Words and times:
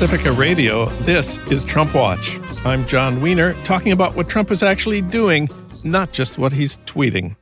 Pacifica 0.00 0.32
Radio, 0.32 0.86
this 1.00 1.36
is 1.50 1.62
Trump 1.62 1.94
Watch. 1.94 2.38
I'm 2.64 2.86
Jon 2.86 3.20
Wiener, 3.20 3.52
talking 3.64 3.92
about 3.92 4.16
what 4.16 4.30
Trump 4.30 4.50
is 4.50 4.62
actually 4.62 5.02
doing, 5.02 5.46
not 5.84 6.12
just 6.12 6.38
what 6.38 6.54
he's 6.54 6.78
tweeting. 6.86 7.36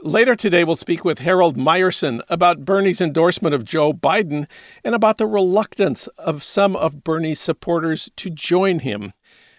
Later 0.00 0.36
today, 0.36 0.62
we'll 0.62 0.76
speak 0.76 1.04
with 1.04 1.18
Harold 1.18 1.56
Meyerson 1.56 2.22
about 2.28 2.64
Bernie's 2.64 3.00
endorsement 3.00 3.52
of 3.52 3.64
Joe 3.64 3.92
Biden 3.92 4.46
and 4.84 4.94
about 4.94 5.18
the 5.18 5.26
reluctance 5.26 6.06
of 6.16 6.44
some 6.44 6.76
of 6.76 7.02
Bernie's 7.02 7.40
supporters 7.40 8.08
to 8.14 8.30
join 8.30 8.78
him. 8.78 9.12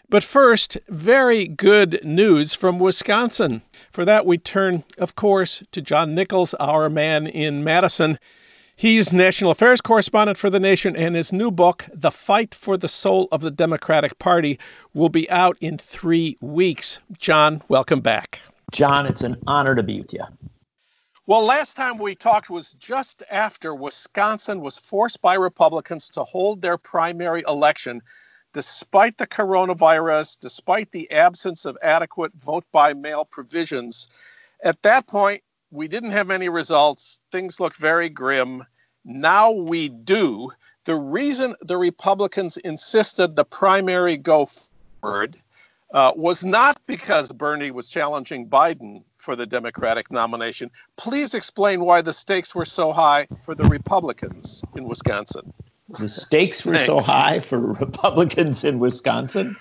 But 0.08 0.24
first, 0.24 0.78
very 0.88 1.50
good 1.50 2.00
news 2.06 2.54
from 2.54 2.80
Wisconsin. 2.80 3.64
For 3.92 4.06
that, 4.06 4.26
we 4.26 4.38
turn, 4.38 4.86
of 4.98 5.16
course, 5.16 5.62
to 5.74 5.82
John 5.82 6.16
Nichols, 6.16 6.54
our 6.54 6.90
man 6.90 7.28
in 7.28 7.66
Madison. 7.66 8.18
He's 8.78 9.14
national 9.14 9.52
affairs 9.52 9.80
correspondent 9.80 10.38
for 10.38 10.50
The 10.50 10.60
Nation, 10.60 10.98
and 10.98 11.16
his 11.16 11.32
new 11.32 11.50
book, 11.50 11.86
The 11.94 12.12
Fight 12.12 12.54
for 12.54 12.76
the 12.76 12.90
Soul 12.90 13.30
of 13.32 13.40
the 13.40 13.50
Democratic 13.50 14.20
Party, 14.20 14.60
will 14.94 15.08
be 15.08 15.30
out 15.30 15.58
in 15.62 15.78
three 15.78 16.38
weeks. 16.42 17.00
John, 17.18 17.64
welcome 17.70 18.02
back. 18.02 18.42
John, 18.74 19.06
it's 19.06 19.22
an 19.22 19.38
honor 19.48 19.76
to 19.76 19.84
be 19.84 20.02
with 20.02 20.12
you. 20.12 20.26
Well, 21.26 21.46
last 21.46 21.78
time 21.78 21.98
we 21.98 22.16
talked 22.16 22.50
was 22.50 22.74
just 22.74 23.24
after 23.32 23.74
Wisconsin 23.74 24.60
was 24.60 24.78
forced 24.78 25.22
by 25.22 25.36
Republicans 25.36 26.10
to 26.10 26.26
hold 26.26 26.62
their 26.62 26.78
primary 26.78 27.46
election 27.48 28.02
despite 28.52 29.18
the 29.18 29.28
coronavirus, 29.28 30.38
despite 30.42 30.92
the 30.92 31.10
absence 31.12 31.64
of 31.64 31.78
adequate 31.82 32.34
vote 32.36 32.66
by 32.74 32.94
mail 32.94 33.24
provisions. 33.24 34.10
At 34.64 34.82
that 34.84 35.08
point, 35.08 35.44
we 35.76 35.88
didn't 35.88 36.12
have 36.12 36.32
any 36.32 36.50
results. 36.50 37.22
Things 37.32 37.60
look 37.60 37.76
very 37.76 38.10
grim. 38.10 38.64
Now 39.04 39.52
we 39.52 39.90
do. 39.90 40.50
The 40.86 40.96
reason 40.96 41.56
the 41.62 41.78
Republicans 41.78 42.58
insisted 42.58 43.36
the 43.36 43.46
primary 43.46 44.18
go 44.18 44.48
forward 45.02 45.38
uh, 45.94 46.14
was 46.16 46.44
not 46.46 46.80
because 46.88 47.32
Bernie 47.32 47.72
was 47.72 47.90
challenging 47.90 48.48
Biden 48.48 49.04
for 49.18 49.36
the 49.36 49.46
Democratic 49.46 50.12
nomination. 50.12 50.70
Please 50.98 51.34
explain 51.34 51.82
why 51.82 52.02
the 52.02 52.14
stakes 52.14 52.56
were 52.56 52.66
so 52.66 52.92
high 52.92 53.28
for 53.44 53.56
the 53.56 53.66
Republicans 53.66 54.64
in 54.76 54.86
Wisconsin 54.86 55.54
the 55.90 56.10
stakes 56.10 56.66
were 56.66 56.78
so 56.80 57.00
high 57.00 57.40
for 57.40 57.60
Republicans 57.60 58.64
in 58.64 58.80
Wisconsin 58.80 59.56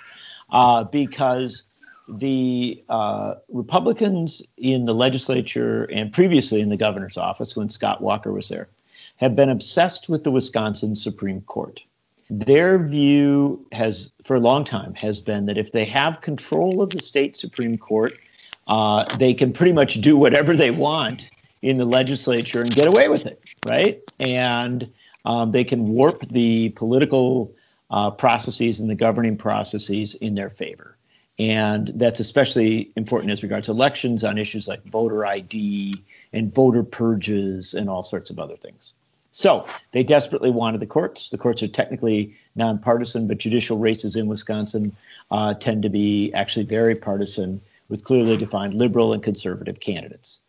uh, 0.51 0.84
because 0.84 1.65
the 2.08 2.83
uh, 2.88 3.34
Republicans 3.48 4.42
in 4.56 4.84
the 4.84 4.94
legislature 4.94 5.84
and 5.84 6.12
previously 6.12 6.60
in 6.60 6.69
the 6.69 6.77
governor's 6.77 7.16
office, 7.16 7.56
when 7.56 7.69
Scott 7.69 8.00
Walker 8.00 8.33
was 8.33 8.48
there, 8.48 8.69
have 9.16 9.36
been 9.36 9.48
obsessed 9.48 10.08
with 10.08 10.25
the 10.25 10.30
Wisconsin 10.30 10.94
Supreme 10.94 11.41
Court. 11.42 11.82
Their 12.30 12.78
view 12.86 13.66
has, 13.72 14.10
for 14.25 14.36
a 14.36 14.41
long 14.41 14.64
time, 14.64 14.94
has 14.94 15.20
been 15.20 15.47
that 15.47 15.58
if 15.58 15.72
they 15.72 15.84
have 15.84 16.20
control 16.20 16.82
of 16.82 16.91
the 16.91 17.00
state 17.00 17.36
Supreme 17.36 17.78
Court, 17.78 18.19
uh, 18.66 19.05
they 19.16 19.34
can 19.34 19.52
pretty 19.52 19.72
much 19.72 20.00
do 20.00 20.16
whatever 20.16 20.56
they 20.56 20.70
want 20.70 21.30
in 21.62 21.78
the 21.78 21.84
legislature 21.84 22.60
and 22.60 22.75
get 22.75 22.86
away 22.86 23.08
with 23.08 23.27
it, 23.27 23.41
right? 23.66 24.00
And 24.20 24.91
um, 25.25 25.52
they 25.52 25.64
can 25.64 25.88
warp 25.88 26.27
the 26.28 26.70
political 26.70 27.55
uh, 27.91 28.10
processes 28.10 28.80
and 28.80 28.91
the 28.91 28.94
governing 28.94 29.36
processes 29.36 30.14
in 30.16 30.34
their 30.34 30.50
favor. 30.50 30.94
And 31.39 31.91
that's 31.97 32.21
especially 32.21 32.93
important 32.97 33.33
as 33.33 33.43
regards 33.43 33.69
elections 33.69 34.23
on 34.23 34.39
issues 34.39 34.69
like 34.69 34.85
voter 34.85 35.27
ID 35.27 35.95
and 36.33 36.55
voter 36.55 36.83
purges 36.85 37.75
and 37.75 37.91
all 37.91 38.03
sorts 38.03 38.31
of 38.31 38.39
other 38.39 38.56
things. 38.56 38.95
So 39.33 39.67
they 39.91 40.05
desperately 40.05 40.50
wanted 40.50 40.81
the 40.81 40.87
courts. 40.87 41.31
The 41.31 41.39
courts 41.39 41.61
are 41.65 41.69
technically 41.69 42.37
nonpartisan, 42.55 43.27
but 43.27 43.39
judicial 43.39 43.78
races 43.78 44.15
in 44.15 44.28
Wisconsin 44.28 44.94
uh, 45.33 45.55
tend 45.55 45.83
to 45.83 45.89
be 45.89 46.33
actually 46.34 46.67
very 46.67 46.94
partisan 46.94 47.61
with 47.89 48.05
clearly 48.05 48.37
defined 48.37 48.75
liberal 48.75 49.12
and 49.12 49.23
conservative 49.23 49.81
candidates. 49.81 50.41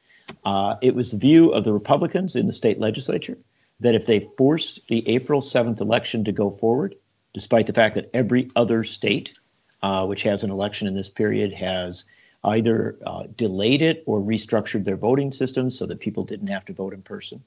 Uh, 0.45 0.75
it 0.81 0.93
was 0.93 1.11
the 1.11 1.17
view 1.17 1.49
of 1.49 1.63
the 1.63 1.73
Republicans 1.73 2.35
in 2.35 2.45
the 2.45 2.53
state 2.53 2.79
legislature 2.79 3.37
that 3.79 3.95
if 3.95 4.05
they 4.05 4.29
forced 4.37 4.79
the 4.87 5.07
April 5.09 5.41
7th 5.41 5.81
election 5.81 6.23
to 6.23 6.31
go 6.31 6.51
forward, 6.51 6.95
despite 7.33 7.65
the 7.65 7.73
fact 7.73 7.95
that 7.95 8.09
every 8.13 8.51
other 8.55 8.83
state 8.83 9.33
uh, 9.81 10.05
which 10.05 10.23
has 10.23 10.43
an 10.43 10.51
election 10.51 10.87
in 10.87 10.93
this 10.95 11.09
period 11.09 11.53
has 11.53 12.05
either 12.45 12.97
uh, 13.05 13.23
delayed 13.35 13.81
it 13.81 14.03
or 14.05 14.19
restructured 14.19 14.83
their 14.83 14.95
voting 14.95 15.31
systems 15.31 15.77
so 15.77 15.85
that 15.85 15.99
people 15.99 16.23
didn't 16.23 16.47
have 16.47 16.65
to 16.65 16.73
vote 16.73 16.93
in 16.93 17.01
person. 17.01 17.43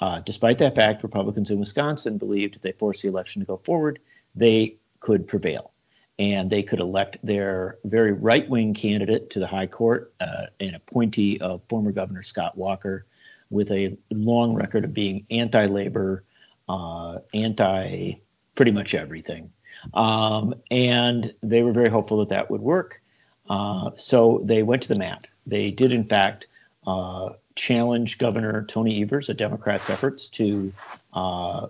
Uh, 0.00 0.20
despite 0.20 0.58
that 0.58 0.74
fact, 0.74 1.02
Republicans 1.02 1.50
in 1.50 1.58
Wisconsin 1.60 2.18
believed 2.18 2.56
if 2.56 2.62
they 2.62 2.72
forced 2.72 3.02
the 3.02 3.08
election 3.08 3.40
to 3.40 3.46
go 3.46 3.58
forward, 3.58 4.00
they 4.34 4.76
could 5.00 5.28
prevail. 5.28 5.72
And 6.18 6.48
they 6.48 6.62
could 6.62 6.80
elect 6.80 7.18
their 7.22 7.78
very 7.84 8.12
right 8.12 8.48
wing 8.48 8.72
candidate 8.72 9.30
to 9.30 9.40
the 9.40 9.46
high 9.46 9.66
court, 9.66 10.12
uh, 10.20 10.46
an 10.60 10.74
appointee 10.74 11.38
of 11.40 11.60
former 11.68 11.92
Governor 11.92 12.22
Scott 12.22 12.56
Walker, 12.56 13.04
with 13.50 13.70
a 13.72 13.96
long 14.10 14.54
record 14.54 14.84
of 14.84 14.94
being 14.94 15.26
anti 15.30 15.66
labor, 15.66 16.24
uh, 16.68 17.18
anti 17.34 18.14
pretty 18.54 18.70
much 18.70 18.94
everything. 18.94 19.50
Um, 19.94 20.54
and 20.70 21.34
they 21.42 21.62
were 21.62 21.72
very 21.72 21.88
hopeful 21.88 22.18
that 22.18 22.28
that 22.30 22.50
would 22.50 22.60
work. 22.60 23.00
Uh, 23.48 23.90
so 23.96 24.40
they 24.44 24.62
went 24.62 24.82
to 24.82 24.88
the 24.88 24.96
mat. 24.96 25.26
They 25.46 25.70
did, 25.70 25.92
in 25.92 26.04
fact, 26.04 26.46
uh, 26.86 27.30
challenge 27.54 28.18
Governor 28.18 28.64
Tony 28.64 29.02
Evers, 29.02 29.28
a 29.28 29.34
Democrat's 29.34 29.90
efforts 29.90 30.28
to 30.28 30.72
uh, 31.12 31.68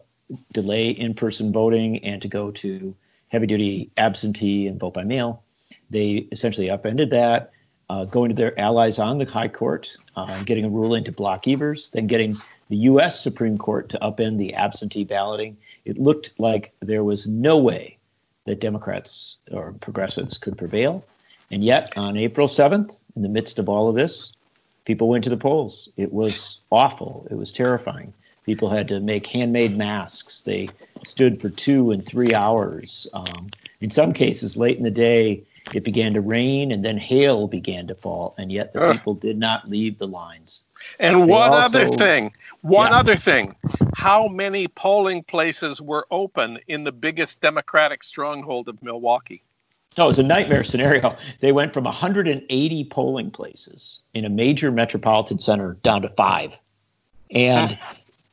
delay 0.53 0.91
in 0.91 1.15
person 1.15 1.53
voting 1.53 2.05
and 2.05 2.23
to 2.23 2.29
go 2.29 2.51
to 2.53 2.95
heavy 3.29 3.47
duty 3.47 3.91
absentee 3.97 4.67
and 4.67 4.79
vote 4.79 4.95
by 4.95 5.05
mail. 5.05 5.43
They 5.91 6.29
essentially 6.31 6.71
upended 6.71 7.11
that 7.11 7.53
uh, 7.91 8.05
going 8.05 8.31
to 8.31 8.35
their 8.35 8.59
allies 8.59 8.99
on 8.99 9.19
the 9.19 9.25
High 9.25 9.49
Court, 9.49 9.97
uh, 10.17 10.43
getting 10.45 10.65
a 10.65 10.71
ruling 10.71 11.05
to 11.05 11.13
block 11.13 11.47
Evers, 11.47 11.91
then 11.91 12.07
getting 12.07 12.37
the 12.69 12.77
U.S. 12.77 13.23
Supreme 13.23 13.59
Court 13.59 13.89
to 13.91 13.99
upend 13.99 14.39
the 14.39 14.55
absentee 14.55 15.05
balloting. 15.05 15.57
It 15.85 15.99
looked 15.99 16.33
like 16.39 16.73
there 16.81 17.05
was 17.05 17.27
no 17.27 17.59
way 17.59 17.99
that 18.45 18.61
Democrats 18.61 19.39
or 19.51 19.73
progressives 19.81 20.39
could 20.39 20.57
prevail. 20.57 21.05
And 21.51 21.63
yet, 21.63 21.97
on 21.97 22.17
April 22.17 22.47
7th, 22.47 23.03
in 23.17 23.23
the 23.23 23.29
midst 23.29 23.59
of 23.59 23.69
all 23.69 23.89
of 23.89 23.95
this, 23.95 24.33
people 24.85 25.09
went 25.09 25.25
to 25.25 25.31
the 25.31 25.37
polls. 25.37 25.89
It 25.97 26.13
was 26.13 26.61
awful. 26.71 27.27
It 27.31 27.35
was 27.35 27.53
terrifying. 27.53 28.13
People 28.45 28.69
had 28.69 28.89
to 28.89 29.01
make 29.01 29.27
handmade 29.27 29.77
masks. 29.77 30.43
They 30.43 30.69
stood 31.05 31.41
for 31.41 31.49
two 31.49 31.91
and 31.91 32.05
three 32.05 32.35
hours. 32.35 33.09
Um, 33.15 33.51
in 33.81 33.91
some 33.91 34.13
cases, 34.13 34.57
late 34.57 34.77
in 34.77 34.85
the 34.85 34.91
day, 34.91 35.43
it 35.73 35.83
began 35.83 36.13
to 36.15 36.21
rain 36.21 36.71
and 36.71 36.85
then 36.85 36.99
hail 36.99 37.49
began 37.49 37.87
to 37.87 37.95
fall, 37.95 38.35
and 38.37 38.53
yet 38.53 38.73
the 38.73 38.93
people 38.93 39.15
did 39.15 39.39
not 39.39 39.71
leave 39.71 39.99
the 39.99 40.07
lines. 40.07 40.65
And 40.99 41.23
they 41.23 41.25
one 41.25 41.53
also, 41.53 41.79
other 41.79 41.97
thing, 41.97 42.33
one 42.65 42.93
yeah. 42.93 42.99
other 42.99 43.15
thing, 43.15 43.55
how 43.95 44.27
many 44.27 44.69
polling 44.69 45.23
places 45.23 45.83
were 45.83 46.07
open 46.11 46.59
in 46.67 46.83
the 46.83 46.93
biggest 46.93 47.43
Democratic 47.43 48.03
stronghold 48.03 48.69
of 48.69 48.83
Milwaukee? 48.83 49.45
No, 49.99 50.07
it 50.07 50.09
was 50.09 50.19
a 50.19 50.23
nightmare 50.23 50.65
scenario. 50.65 51.15
They 51.41 51.53
went 51.53 51.75
from 51.75 51.85
180 51.85 52.85
polling 52.85 53.31
places 53.31 54.01
in 54.15 54.25
a 54.25 54.31
major 54.31 54.73
metropolitan 54.73 55.39
center 55.39 55.75
down 55.83 56.01
to 56.03 56.09
five. 56.09 56.59
And 57.31 57.79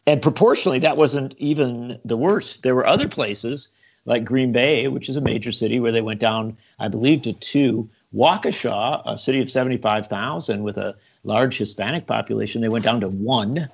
and 0.07 0.21
proportionally, 0.21 0.79
that 0.79 0.95
wasn't 0.95 1.35
even 1.37 1.99
the 2.05 2.17
worst. 2.17 2.63
There 2.63 2.73
were 2.73 2.87
other 2.87 3.09
places 3.09 3.69
like 4.05 4.23
Green 4.23 4.53
Bay, 4.53 4.87
which 4.87 5.09
is 5.09 5.17
a 5.17 5.21
major 5.21 5.51
city, 5.51 5.79
where 5.79 5.91
they 5.91 6.01
went 6.01 6.21
down, 6.21 6.57
I 6.79 6.87
believe, 6.87 7.21
to 7.23 7.33
two. 7.33 7.89
Waukesha, 8.15 9.01
a 9.05 9.17
city 9.17 9.41
of 9.41 9.49
75,000 9.49 10.63
with 10.63 10.77
a 10.77 10.95
large 11.23 11.57
Hispanic 11.57 12.07
population, 12.07 12.61
they 12.61 12.69
went 12.69 12.85
down 12.85 13.01
to 13.01 13.09
one. 13.09 13.69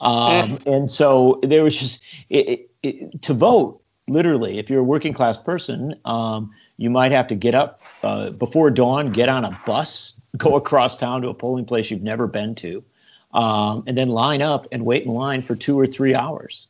Um, 0.00 0.58
mm. 0.58 0.66
And 0.66 0.90
so 0.90 1.38
there 1.42 1.64
was 1.64 1.76
just 1.76 2.02
it, 2.28 2.70
it, 2.82 3.22
to 3.22 3.34
vote, 3.34 3.82
literally, 4.08 4.58
if 4.58 4.70
you're 4.70 4.80
a 4.80 4.84
working 4.84 5.12
class 5.12 5.38
person, 5.38 5.94
um, 6.04 6.50
you 6.76 6.90
might 6.90 7.12
have 7.12 7.26
to 7.28 7.34
get 7.34 7.54
up 7.54 7.82
uh, 8.02 8.30
before 8.30 8.70
dawn, 8.70 9.10
get 9.12 9.28
on 9.28 9.44
a 9.44 9.58
bus, 9.66 10.14
go 10.36 10.56
across 10.56 10.96
town 10.96 11.22
to 11.22 11.28
a 11.28 11.34
polling 11.34 11.64
place 11.64 11.90
you've 11.90 12.02
never 12.02 12.26
been 12.26 12.54
to, 12.56 12.82
um, 13.34 13.84
and 13.86 13.98
then 13.98 14.08
line 14.08 14.42
up 14.42 14.66
and 14.72 14.84
wait 14.84 15.04
in 15.04 15.12
line 15.12 15.42
for 15.42 15.54
two 15.54 15.78
or 15.78 15.86
three 15.86 16.14
hours. 16.14 16.68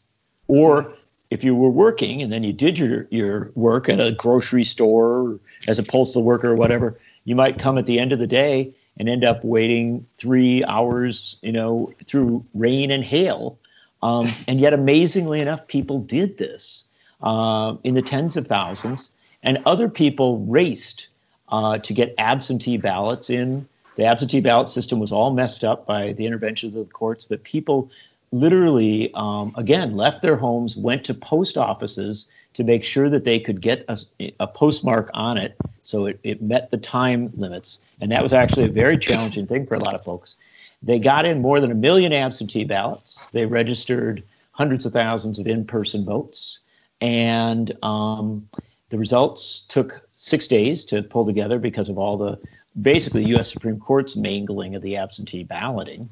Or 0.48 0.92
if 1.30 1.44
you 1.44 1.54
were 1.54 1.70
working 1.70 2.22
and 2.22 2.32
then 2.32 2.42
you 2.42 2.52
did 2.52 2.78
your, 2.78 3.06
your 3.10 3.52
work 3.54 3.88
at 3.88 4.00
a 4.00 4.10
grocery 4.12 4.64
store 4.64 5.38
as 5.68 5.78
a 5.78 5.82
postal 5.84 6.24
worker 6.24 6.50
or 6.50 6.56
whatever, 6.56 6.98
you 7.24 7.36
might 7.36 7.60
come 7.60 7.78
at 7.78 7.86
the 7.86 8.00
end 8.00 8.12
of 8.12 8.18
the 8.18 8.26
day 8.26 8.74
and 9.00 9.08
end 9.08 9.24
up 9.24 9.42
waiting 9.42 10.06
three 10.18 10.62
hours, 10.64 11.38
you 11.40 11.50
know, 11.50 11.90
through 12.04 12.44
rain 12.52 12.90
and 12.90 13.02
hail. 13.02 13.58
Um, 14.02 14.30
and 14.46 14.60
yet, 14.60 14.74
amazingly 14.74 15.40
enough, 15.40 15.66
people 15.68 16.00
did 16.00 16.36
this 16.36 16.84
uh, 17.22 17.76
in 17.82 17.94
the 17.94 18.02
tens 18.02 18.36
of 18.36 18.46
thousands, 18.46 19.10
and 19.42 19.58
other 19.64 19.88
people 19.88 20.40
raced 20.40 21.08
uh, 21.48 21.78
to 21.78 21.94
get 21.94 22.14
absentee 22.18 22.76
ballots 22.76 23.30
in. 23.30 23.66
The 23.96 24.04
absentee 24.04 24.40
ballot 24.40 24.68
system 24.68 24.98
was 24.98 25.12
all 25.12 25.32
messed 25.32 25.64
up 25.64 25.86
by 25.86 26.12
the 26.12 26.26
interventions 26.26 26.76
of 26.76 26.86
the 26.86 26.92
courts, 26.92 27.24
but 27.24 27.42
people 27.42 27.90
literally, 28.32 29.10
um, 29.14 29.54
again, 29.56 29.96
left 29.96 30.20
their 30.20 30.36
homes, 30.36 30.76
went 30.76 31.04
to 31.04 31.14
post 31.14 31.56
offices 31.56 32.28
to 32.52 32.64
make 32.64 32.84
sure 32.84 33.08
that 33.08 33.24
they 33.24 33.40
could 33.40 33.62
get 33.62 33.82
a, 33.88 33.98
a 34.38 34.46
postmark 34.46 35.10
on 35.14 35.38
it 35.38 35.56
so 35.90 36.06
it, 36.06 36.20
it 36.22 36.40
met 36.40 36.70
the 36.70 36.76
time 36.76 37.30
limits. 37.36 37.80
And 38.00 38.10
that 38.12 38.22
was 38.22 38.32
actually 38.32 38.66
a 38.66 38.70
very 38.70 38.96
challenging 38.96 39.46
thing 39.46 39.66
for 39.66 39.74
a 39.74 39.80
lot 39.80 39.94
of 39.94 40.04
folks. 40.04 40.36
They 40.82 40.98
got 40.98 41.26
in 41.26 41.42
more 41.42 41.60
than 41.60 41.70
a 41.70 41.74
million 41.74 42.12
absentee 42.12 42.64
ballots. 42.64 43.28
They 43.32 43.44
registered 43.44 44.22
hundreds 44.52 44.86
of 44.86 44.92
thousands 44.92 45.38
of 45.38 45.46
in 45.46 45.64
person 45.64 46.04
votes. 46.04 46.60
And 47.00 47.72
um, 47.82 48.48
the 48.88 48.98
results 48.98 49.62
took 49.68 50.06
six 50.16 50.46
days 50.46 50.84
to 50.86 51.02
pull 51.02 51.26
together 51.26 51.58
because 51.58 51.88
of 51.88 51.98
all 51.98 52.16
the 52.16 52.38
basically 52.80 53.24
U.S. 53.26 53.52
Supreme 53.52 53.78
Court's 53.78 54.16
mangling 54.16 54.74
of 54.74 54.82
the 54.82 54.96
absentee 54.96 55.44
balloting. 55.44 56.08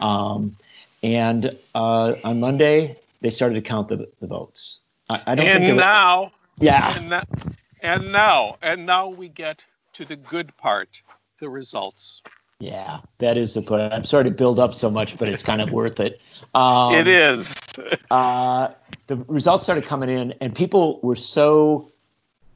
Um, 0.00 0.56
and 1.02 1.54
uh, 1.74 2.14
on 2.24 2.40
Monday, 2.40 2.96
they 3.20 3.30
started 3.30 3.54
to 3.54 3.62
count 3.62 3.88
the, 3.88 4.08
the 4.20 4.26
votes. 4.26 4.80
I, 5.08 5.22
I 5.26 5.34
don't 5.34 5.46
and 5.46 5.76
now, 5.76 6.32
yeah, 6.58 6.98
and, 6.98 7.12
that, 7.12 7.28
and 7.82 8.12
now, 8.12 8.56
and 8.62 8.86
now 8.86 9.08
we 9.08 9.28
get 9.28 9.64
to 9.94 10.04
the 10.04 10.16
good 10.16 10.56
part, 10.56 11.02
the 11.40 11.48
results. 11.48 12.22
Yeah, 12.60 13.00
that 13.18 13.38
is 13.38 13.54
the 13.54 13.62
point. 13.62 13.92
I'm 13.92 14.04
sorry 14.04 14.24
to 14.24 14.30
build 14.30 14.58
up 14.58 14.74
so 14.74 14.90
much, 14.90 15.16
but 15.18 15.28
it's 15.28 15.42
kind 15.42 15.62
of 15.62 15.70
worth 15.70 15.98
it. 15.98 16.20
Um, 16.54 16.94
it 16.94 17.08
is. 17.08 17.54
uh, 18.10 18.68
the 19.06 19.16
results 19.28 19.64
started 19.64 19.86
coming 19.86 20.10
in, 20.10 20.32
and 20.42 20.54
people 20.54 21.00
were 21.02 21.16
so 21.16 21.90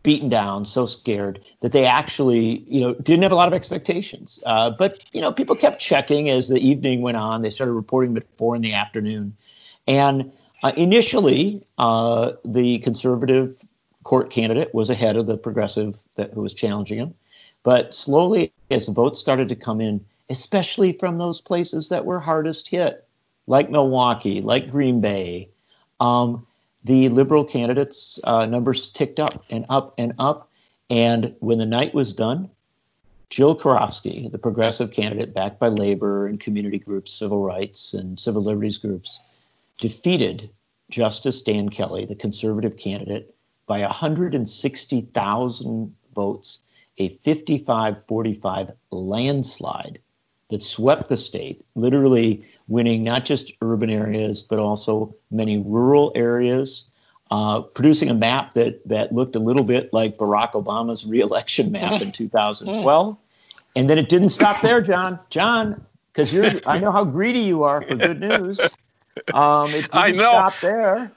beaten 0.03 0.29
down, 0.29 0.67
so 0.67 0.85
scared 0.85 1.41
that 1.62 1.73
they 1.73 1.87
actually, 1.87 2.59
you 2.69 2.82
know, 2.82 2.93
didn't 2.97 3.23
have 3.23 3.32
a 3.32 3.35
lot 3.35 3.49
of 3.49 3.55
expectations. 3.55 4.38
Uh, 4.44 4.69
but 4.69 5.03
you 5.12 5.23
know, 5.23 5.32
people 5.32 5.56
kept 5.56 5.81
checking 5.81 6.29
as 6.29 6.49
the 6.49 6.59
evening 6.59 7.00
went 7.00 7.17
on. 7.17 7.41
They 7.41 7.49
started 7.49 7.73
reporting 7.73 8.15
at 8.19 8.25
four 8.37 8.55
in 8.55 8.61
the 8.61 8.75
afternoon, 8.75 9.35
and 9.87 10.31
uh, 10.62 10.73
initially, 10.76 11.67
uh, 11.79 12.32
the 12.44 12.79
conservative 12.81 13.56
court 14.04 14.30
candidate 14.30 14.72
was 14.74 14.90
ahead 14.90 15.16
of 15.16 15.26
the 15.26 15.36
progressive 15.36 15.98
that 16.14 16.32
who 16.32 16.42
was 16.42 16.54
challenging 16.54 16.98
him. 16.98 17.14
But 17.64 17.94
slowly, 17.94 18.52
as 18.70 18.86
the 18.86 18.92
votes 18.92 19.18
started 19.18 19.48
to 19.48 19.56
come 19.56 19.80
in, 19.80 20.04
especially 20.30 20.92
from 20.92 21.18
those 21.18 21.40
places 21.40 21.88
that 21.88 22.04
were 22.04 22.20
hardest 22.20 22.68
hit, 22.68 23.06
like 23.46 23.70
Milwaukee, 23.70 24.40
like 24.40 24.70
Green 24.70 25.00
Bay, 25.00 25.48
um, 26.00 26.46
the 26.84 27.08
liberal 27.08 27.44
candidates' 27.44 28.20
uh, 28.24 28.46
numbers 28.46 28.90
ticked 28.90 29.18
up 29.18 29.44
and 29.50 29.64
up 29.68 29.94
and 29.98 30.12
up. 30.18 30.50
And 30.90 31.34
when 31.40 31.58
the 31.58 31.66
night 31.66 31.94
was 31.94 32.14
done, 32.14 32.50
Jill 33.30 33.56
Karofsky, 33.56 34.30
the 34.30 34.38
progressive 34.38 34.92
candidate 34.92 35.34
backed 35.34 35.58
by 35.58 35.68
labor 35.68 36.26
and 36.26 36.38
community 36.38 36.78
groups, 36.78 37.12
civil 37.12 37.42
rights 37.42 37.94
and 37.94 38.20
civil 38.20 38.42
liberties 38.42 38.78
groups, 38.78 39.20
defeated 39.80 40.50
Justice 40.90 41.40
Dan 41.40 41.70
Kelly, 41.70 42.04
the 42.04 42.14
conservative 42.14 42.76
candidate, 42.76 43.33
by 43.66 43.81
160,000 43.81 45.94
votes, 46.14 46.61
a 46.99 47.08
55 47.25 47.96
45 48.06 48.70
landslide 48.90 49.99
that 50.50 50.62
swept 50.62 51.08
the 51.08 51.16
state, 51.16 51.64
literally 51.75 52.46
winning 52.69 53.02
not 53.02 53.25
just 53.25 53.52
urban 53.62 53.90
areas, 53.90 54.43
but 54.43 54.58
also 54.58 55.14
many 55.31 55.58
rural 55.58 56.12
areas, 56.14 56.84
uh, 57.31 57.61
producing 57.61 58.11
a 58.11 58.14
map 58.14 58.52
that, 58.55 58.87
that 58.87 59.12
looked 59.12 59.34
a 59.34 59.40
little 59.40 59.64
bit 59.64 59.93
like 59.93 60.16
Barack 60.16 60.52
Obama's 60.52 61.05
reelection 61.06 61.72
map 61.72 62.00
in 62.00 62.12
2012. 62.12 63.16
And 63.76 63.90
then 63.90 63.99
it 63.99 64.08
didn't 64.08 64.28
stop 64.28 64.61
there, 64.61 64.81
John. 64.81 65.19
John, 65.31 65.84
because 66.12 66.32
you're 66.32 66.52
I 66.66 66.78
know 66.78 66.93
how 66.93 67.05
greedy 67.05 67.40
you 67.40 67.64
are 67.64 67.82
for 67.82 67.96
good 67.96 68.20
news. 68.20 68.61
Um, 69.32 69.70
it 69.70 69.93
didn't 69.93 70.19
stop 70.19 70.55
there. 70.61 71.12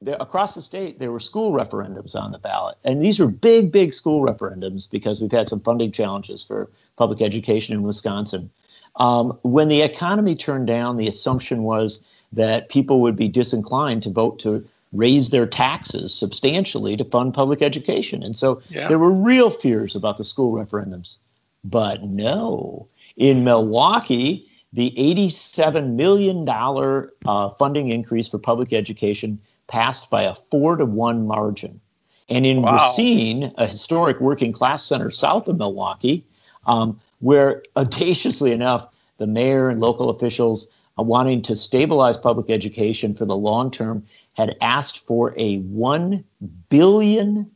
There. 0.00 0.16
Across 0.20 0.54
the 0.54 0.62
state, 0.62 0.98
there 0.98 1.12
were 1.12 1.20
school 1.20 1.52
referendums 1.52 2.14
on 2.14 2.32
the 2.32 2.38
ballot. 2.38 2.76
And 2.84 3.02
these 3.02 3.20
are 3.20 3.28
big, 3.28 3.72
big 3.72 3.92
school 3.92 4.24
referendums 4.24 4.90
because 4.90 5.20
we've 5.20 5.32
had 5.32 5.48
some 5.48 5.60
funding 5.60 5.92
challenges 5.92 6.44
for 6.44 6.70
public 6.96 7.20
education 7.20 7.74
in 7.74 7.82
Wisconsin. 7.82 8.50
Um, 8.96 9.38
when 9.42 9.68
the 9.68 9.82
economy 9.82 10.34
turned 10.34 10.66
down, 10.66 10.96
the 10.96 11.08
assumption 11.08 11.62
was 11.62 12.04
that 12.32 12.68
people 12.68 13.00
would 13.00 13.16
be 13.16 13.28
disinclined 13.28 14.02
to 14.02 14.10
vote 14.10 14.38
to 14.40 14.66
raise 14.92 15.30
their 15.30 15.46
taxes 15.46 16.14
substantially 16.14 16.96
to 16.96 17.04
fund 17.04 17.34
public 17.34 17.62
education. 17.62 18.22
And 18.22 18.36
so 18.36 18.60
yeah. 18.68 18.88
there 18.88 18.98
were 18.98 19.12
real 19.12 19.50
fears 19.50 19.94
about 19.94 20.16
the 20.16 20.24
school 20.24 20.52
referendums. 20.52 21.16
But 21.64 22.04
no, 22.04 22.86
in 23.16 23.44
Milwaukee, 23.44 24.48
the 24.72 24.92
$87 24.96 25.94
million 25.94 26.48
uh, 26.48 27.50
funding 27.50 27.88
increase 27.90 28.28
for 28.28 28.38
public 28.38 28.72
education 28.72 29.38
passed 29.68 30.10
by 30.10 30.22
a 30.22 30.34
four 30.34 30.76
to 30.76 30.84
one 30.84 31.26
margin. 31.26 31.80
And 32.28 32.44
in 32.44 32.62
wow. 32.62 32.74
Racine, 32.74 33.52
a 33.56 33.66
historic 33.66 34.20
working 34.20 34.52
class 34.52 34.84
center 34.84 35.10
south 35.10 35.48
of 35.48 35.56
Milwaukee, 35.56 36.24
um, 36.66 37.00
where 37.20 37.62
audaciously 37.76 38.52
enough, 38.52 38.88
the 39.18 39.26
mayor 39.26 39.68
and 39.68 39.80
local 39.80 40.10
officials 40.10 40.68
uh, 40.98 41.02
wanting 41.02 41.42
to 41.42 41.56
stabilize 41.56 42.18
public 42.18 42.50
education 42.50 43.14
for 43.14 43.24
the 43.24 43.36
long 43.36 43.70
term 43.70 44.04
had 44.34 44.56
asked 44.60 45.04
for 45.06 45.34
a 45.36 45.60
$1 45.60 46.24
billion 46.68 47.50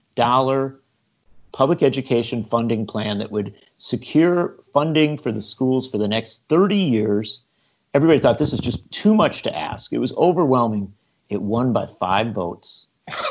public 1.52 1.82
education 1.82 2.44
funding 2.44 2.86
plan 2.86 3.18
that 3.18 3.30
would 3.30 3.54
secure 3.78 4.56
funding 4.72 5.18
for 5.18 5.30
the 5.30 5.42
schools 5.42 5.88
for 5.88 5.98
the 5.98 6.08
next 6.08 6.42
30 6.48 6.76
years. 6.76 7.42
Everybody 7.94 8.18
thought 8.18 8.38
this 8.38 8.52
is 8.52 8.60
just 8.60 8.90
too 8.90 9.14
much 9.14 9.42
to 9.42 9.56
ask. 9.56 9.92
It 9.92 9.98
was 9.98 10.14
overwhelming. 10.14 10.92
It 11.32 11.40
won 11.42 11.72
by 11.72 11.86
five 11.86 12.32
votes. 12.34 12.86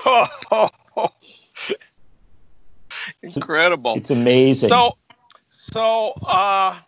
Incredible. 3.22 3.92
It's, 3.94 4.02
it's 4.02 4.12
amazing. 4.12 4.70
So 4.70 4.98
so, 5.50 6.14
uh, 6.26 6.80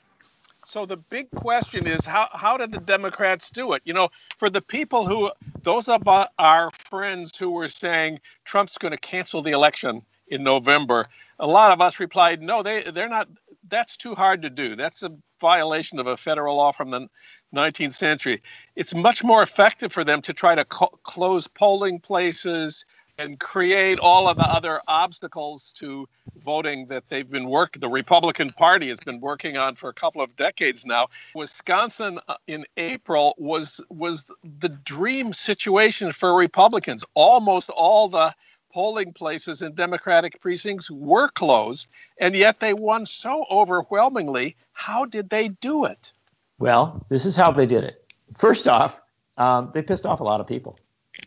so 0.66 0.86
the 0.86 0.98
big 0.98 1.30
question 1.32 1.86
is 1.86 2.06
how 2.06 2.28
how 2.32 2.58
did 2.58 2.72
the 2.72 2.80
Democrats 2.80 3.50
do 3.52 3.74
it? 3.74 3.82
You 3.86 3.94
know, 3.94 4.10
for 4.38 4.50
the 4.50 4.62
people 4.62 5.06
who 5.06 5.32
those 5.62 5.88
of 5.88 6.02
our 6.08 6.72
friends 6.90 7.38
who 7.38 7.52
were 7.52 7.68
saying 7.68 8.20
Trump's 8.46 8.78
going 8.78 8.92
to 8.92 8.98
cancel 8.98 9.44
the 9.44 9.52
election 9.52 10.02
in 10.30 10.44
November, 10.44 11.06
a 11.40 11.48
lot 11.48 11.72
of 11.72 11.82
us 11.82 12.00
replied, 12.00 12.42
no, 12.42 12.64
they 12.64 12.84
they're 12.84 13.10
not. 13.10 13.30
That's 13.70 13.96
too 13.96 14.16
hard 14.16 14.42
to 14.42 14.50
do. 14.50 14.76
That's 14.76 15.04
a 15.04 15.12
violation 15.40 16.00
of 16.00 16.08
a 16.08 16.18
federal 16.18 16.58
law 16.58 16.72
from 16.72 16.90
the 16.90 17.08
19th 17.54 17.94
century. 17.94 18.42
It's 18.76 18.96
much 18.96 19.24
more 19.24 19.44
effective 19.44 19.94
for 19.94 20.04
them 20.04 20.22
to 20.24 20.34
try 20.34 20.56
to 20.56 20.66
co- 20.66 21.00
close 21.04 21.48
polling 21.48 22.00
places, 22.00 22.86
and 23.18 23.40
create 23.40 24.00
all 24.00 24.28
of 24.28 24.38
the 24.38 24.52
other 24.52 24.82
obstacles 24.88 25.72
to 25.78 26.08
voting 26.44 26.88
that 26.88 27.04
they've 27.10 27.30
been 27.30 27.50
working 27.50 27.80
the 27.80 27.90
republican 27.90 28.52
party 28.52 28.90
has 28.90 29.00
been 29.00 29.22
working 29.22 29.56
on 29.58 29.76
for 29.76 29.90
a 29.90 29.94
couple 29.94 30.22
of 30.22 30.36
decades 30.36 30.86
now. 30.86 31.08
Wisconsin 31.36 32.20
uh, 32.28 32.36
in 32.48 32.66
april 32.78 33.36
was 33.38 33.80
was 33.90 34.26
the 34.60 34.70
dream 34.70 35.32
situation 35.32 36.12
for 36.12 36.36
republicans. 36.36 37.06
Almost 37.14 37.70
all 37.70 38.10
the 38.10 38.34
polling 38.74 39.14
places 39.14 39.62
in 39.62 39.74
democratic 39.76 40.42
precincts 40.42 40.92
were 40.92 41.30
closed 41.30 41.88
and 42.20 42.36
yet 42.36 42.60
they 42.60 42.74
won 42.74 43.06
so 43.06 43.46
overwhelmingly. 43.52 44.58
How 44.74 45.06
did 45.06 45.30
they 45.30 45.50
do 45.50 45.86
it 45.86 46.14
well 46.60 47.06
this 47.10 47.26
is 47.26 47.36
how 47.36 47.52
they 47.52 47.66
did 47.66 47.84
it 47.84 48.06
first 48.36 48.68
off 48.68 49.00
um, 49.38 49.72
they 49.74 49.82
pissed 49.82 50.06
off 50.06 50.20
a 50.20 50.24
lot 50.24 50.40
of 50.40 50.48
people 50.48 50.78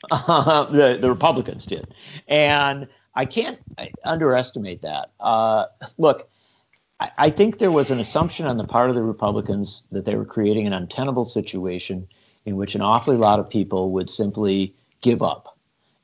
the, 0.11 0.99
the 1.01 1.09
Republicans 1.09 1.67
did. 1.67 1.95
And 2.29 2.89
I 3.15 3.25
can't 3.25 3.59
underestimate 4.05 4.83
that. 4.83 5.11
Uh, 5.21 5.67
look, 5.99 6.29
I, 7.01 7.11
I 7.19 7.31
think 7.31 7.59
there 7.59 7.71
was 7.71 7.91
an 7.91 8.01
assumption 8.01 8.47
on 8.47 8.57
the 8.57 8.65
part 8.65 8.91
of 8.91 8.97
the 8.97 9.03
Republicans 9.03 9.85
that 9.93 10.05
they 10.05 10.17
were 10.17 10.25
creating 10.25 10.67
an 10.67 10.73
untenable 10.73 11.25
situation 11.25 12.07
in 12.45 12.57
which 12.57 12.75
an 12.75 12.81
awfully 12.81 13.17
lot 13.17 13.41
of 13.41 13.49
people 13.49 13.91
would 13.93 14.11
simply 14.11 14.75
give 15.01 15.23
up. 15.23 15.59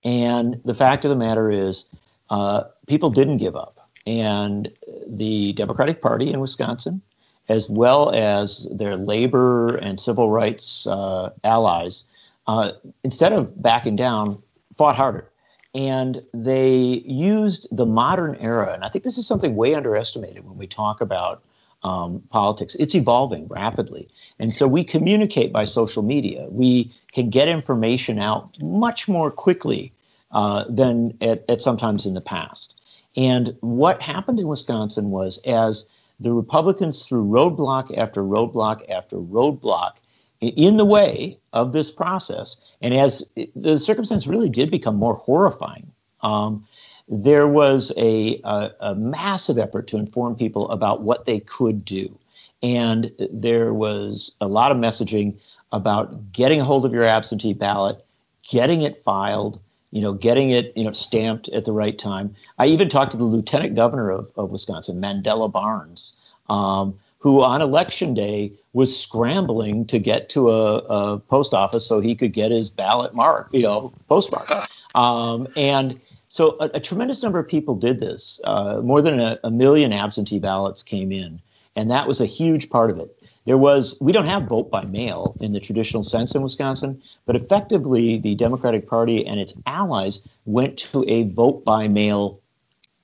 And 0.04 0.60
the 0.64 0.74
fact 0.74 1.04
of 1.04 1.10
the 1.10 1.16
matter 1.16 1.50
is, 1.50 1.88
uh, 2.30 2.64
people 2.86 3.10
didn't 3.10 3.36
give 3.36 3.54
up. 3.54 3.88
And 4.06 4.72
the 5.06 5.52
Democratic 5.52 6.02
Party 6.02 6.32
in 6.32 6.40
Wisconsin, 6.40 7.02
as 7.49 7.68
well 7.68 8.11
as 8.11 8.68
their 8.72 8.96
labor 8.96 9.76
and 9.76 10.00
civil 10.00 10.30
rights 10.30 10.87
uh, 10.87 11.30
allies, 11.44 12.04
uh, 12.46 12.72
instead 13.04 13.32
of 13.32 13.62
backing 13.62 13.96
down, 13.96 14.42
fought 14.76 14.96
harder. 14.96 15.28
And 15.75 16.22
they 16.34 17.02
used 17.06 17.66
the 17.75 17.87
modern 17.87 18.37
era. 18.37 18.72
And 18.75 18.84
I 18.84 18.88
think 18.88 19.04
this 19.04 19.18
is 19.18 19.26
something 19.26 19.56
way 19.56 19.75
underestimated 19.75 20.46
when 20.46 20.58
we 20.58 20.66
talk 20.66 21.00
about 21.00 21.42
um, 21.82 22.22
politics. 22.30 22.75
It's 22.76 22.94
evolving 22.94 23.49
rapidly. 23.49 24.08
And 24.38 24.54
so 24.54 24.68
we 24.68 24.84
communicate 24.84 25.52
by 25.52 25.64
social 25.64 26.02
media. 26.02 26.46
We 26.50 26.92
can 27.12 27.30
get 27.30 27.49
information 27.49 28.18
out 28.18 28.56
much 28.61 29.08
more 29.08 29.30
quickly 29.30 29.92
uh, 30.30 30.64
than 30.68 31.16
at, 31.20 31.44
at 31.49 31.61
sometimes 31.61 32.06
in 32.06 32.14
the 32.14 32.20
past. 32.20 32.75
And 33.16 33.56
what 33.61 34.00
happened 34.00 34.38
in 34.38 34.49
Wisconsin 34.49 35.11
was 35.11 35.38
as 35.38 35.87
the 36.22 36.32
Republicans 36.32 37.06
threw 37.06 37.24
roadblock 37.24 37.96
after 37.98 38.22
roadblock 38.22 38.88
after 38.88 39.16
roadblock 39.16 39.94
in 40.40 40.76
the 40.76 40.84
way 40.84 41.38
of 41.52 41.72
this 41.72 41.90
process. 41.90 42.56
And 42.80 42.94
as 42.94 43.24
the 43.56 43.78
circumstance 43.78 44.26
really 44.26 44.48
did 44.48 44.70
become 44.70 44.96
more 44.96 45.14
horrifying, 45.14 45.90
um, 46.22 46.66
there 47.08 47.48
was 47.48 47.92
a, 47.96 48.40
a, 48.44 48.70
a, 48.80 48.94
massive 48.94 49.58
effort 49.58 49.88
to 49.88 49.96
inform 49.96 50.36
people 50.36 50.70
about 50.70 51.02
what 51.02 51.26
they 51.26 51.40
could 51.40 51.84
do. 51.84 52.16
And 52.62 53.10
there 53.32 53.74
was 53.74 54.32
a 54.40 54.46
lot 54.46 54.70
of 54.70 54.78
messaging 54.78 55.36
about 55.72 56.32
getting 56.32 56.60
a 56.60 56.64
hold 56.64 56.86
of 56.86 56.92
your 56.92 57.04
absentee 57.04 57.54
ballot, 57.54 58.04
getting 58.48 58.82
it 58.82 59.02
filed, 59.02 59.60
you 59.92 60.00
know, 60.00 60.14
getting 60.14 60.50
it, 60.50 60.72
you 60.75 60.82
know, 60.82 60.92
stamped 60.92 61.49
at 61.50 61.64
the 61.64 61.72
right 61.72 61.99
time. 61.99 62.34
I 62.58 62.66
even 62.66 62.88
talked 62.88 63.12
to 63.12 63.16
the 63.16 63.25
lieutenant 63.25 63.76
governor 63.76 64.11
of, 64.11 64.30
of 64.37 64.50
Wisconsin, 64.50 65.00
Mandela 65.00 65.52
Barnes, 65.52 66.14
um, 66.49 66.99
who 67.18 67.42
on 67.42 67.61
election 67.62 68.14
day 68.14 68.52
was 68.72 68.99
scrambling 68.99 69.87
to 69.87 69.99
get 69.99 70.28
to 70.30 70.49
a, 70.49 70.76
a, 70.76 71.18
post 71.18 71.52
office 71.54 71.87
so 71.87 72.00
he 72.00 72.14
could 72.14 72.32
get 72.32 72.50
his 72.50 72.70
ballot 72.70 73.14
mark, 73.14 73.49
you 73.52 73.62
know, 73.62 73.92
postmark. 74.08 74.50
Um, 74.94 75.49
and 75.56 75.99
so 76.28 76.58
a, 76.61 76.68
a, 76.75 76.80
tremendous 76.80 77.22
number 77.22 77.38
of 77.38 77.49
people 77.49 77.75
did 77.75 77.99
this. 77.99 78.42
Uh, 78.44 78.82
more 78.82 79.00
than 79.00 79.18
a, 79.18 79.38
a 79.42 79.50
million 79.50 79.90
absentee 79.90 80.38
ballots 80.38 80.82
came 80.82 81.11
in, 81.11 81.40
and 81.76 81.90
that 81.90 82.06
was 82.06 82.20
a 82.20 82.26
huge 82.26 82.68
part 82.68 82.90
of 82.90 82.99
it. 82.99 83.21
There 83.44 83.58
was, 83.58 83.96
we 84.00 84.12
don't 84.12 84.26
have 84.26 84.44
vote 84.44 84.70
by 84.70 84.84
mail 84.84 85.37
in 85.40 85.52
the 85.52 85.61
traditional 85.61 86.02
sense 86.02 86.34
in 86.34 86.42
Wisconsin, 86.42 87.02
but 87.26 87.34
effectively 87.34 88.18
the 88.18 88.34
Democratic 88.37 88.88
Party 88.88 89.26
and 89.26 89.40
its 89.40 89.54
allies 89.66 90.26
went 90.46 90.78
to 90.78 91.04
a 91.08 91.25
vote 91.25 91.64
by 91.64 91.88
mail 91.88 92.40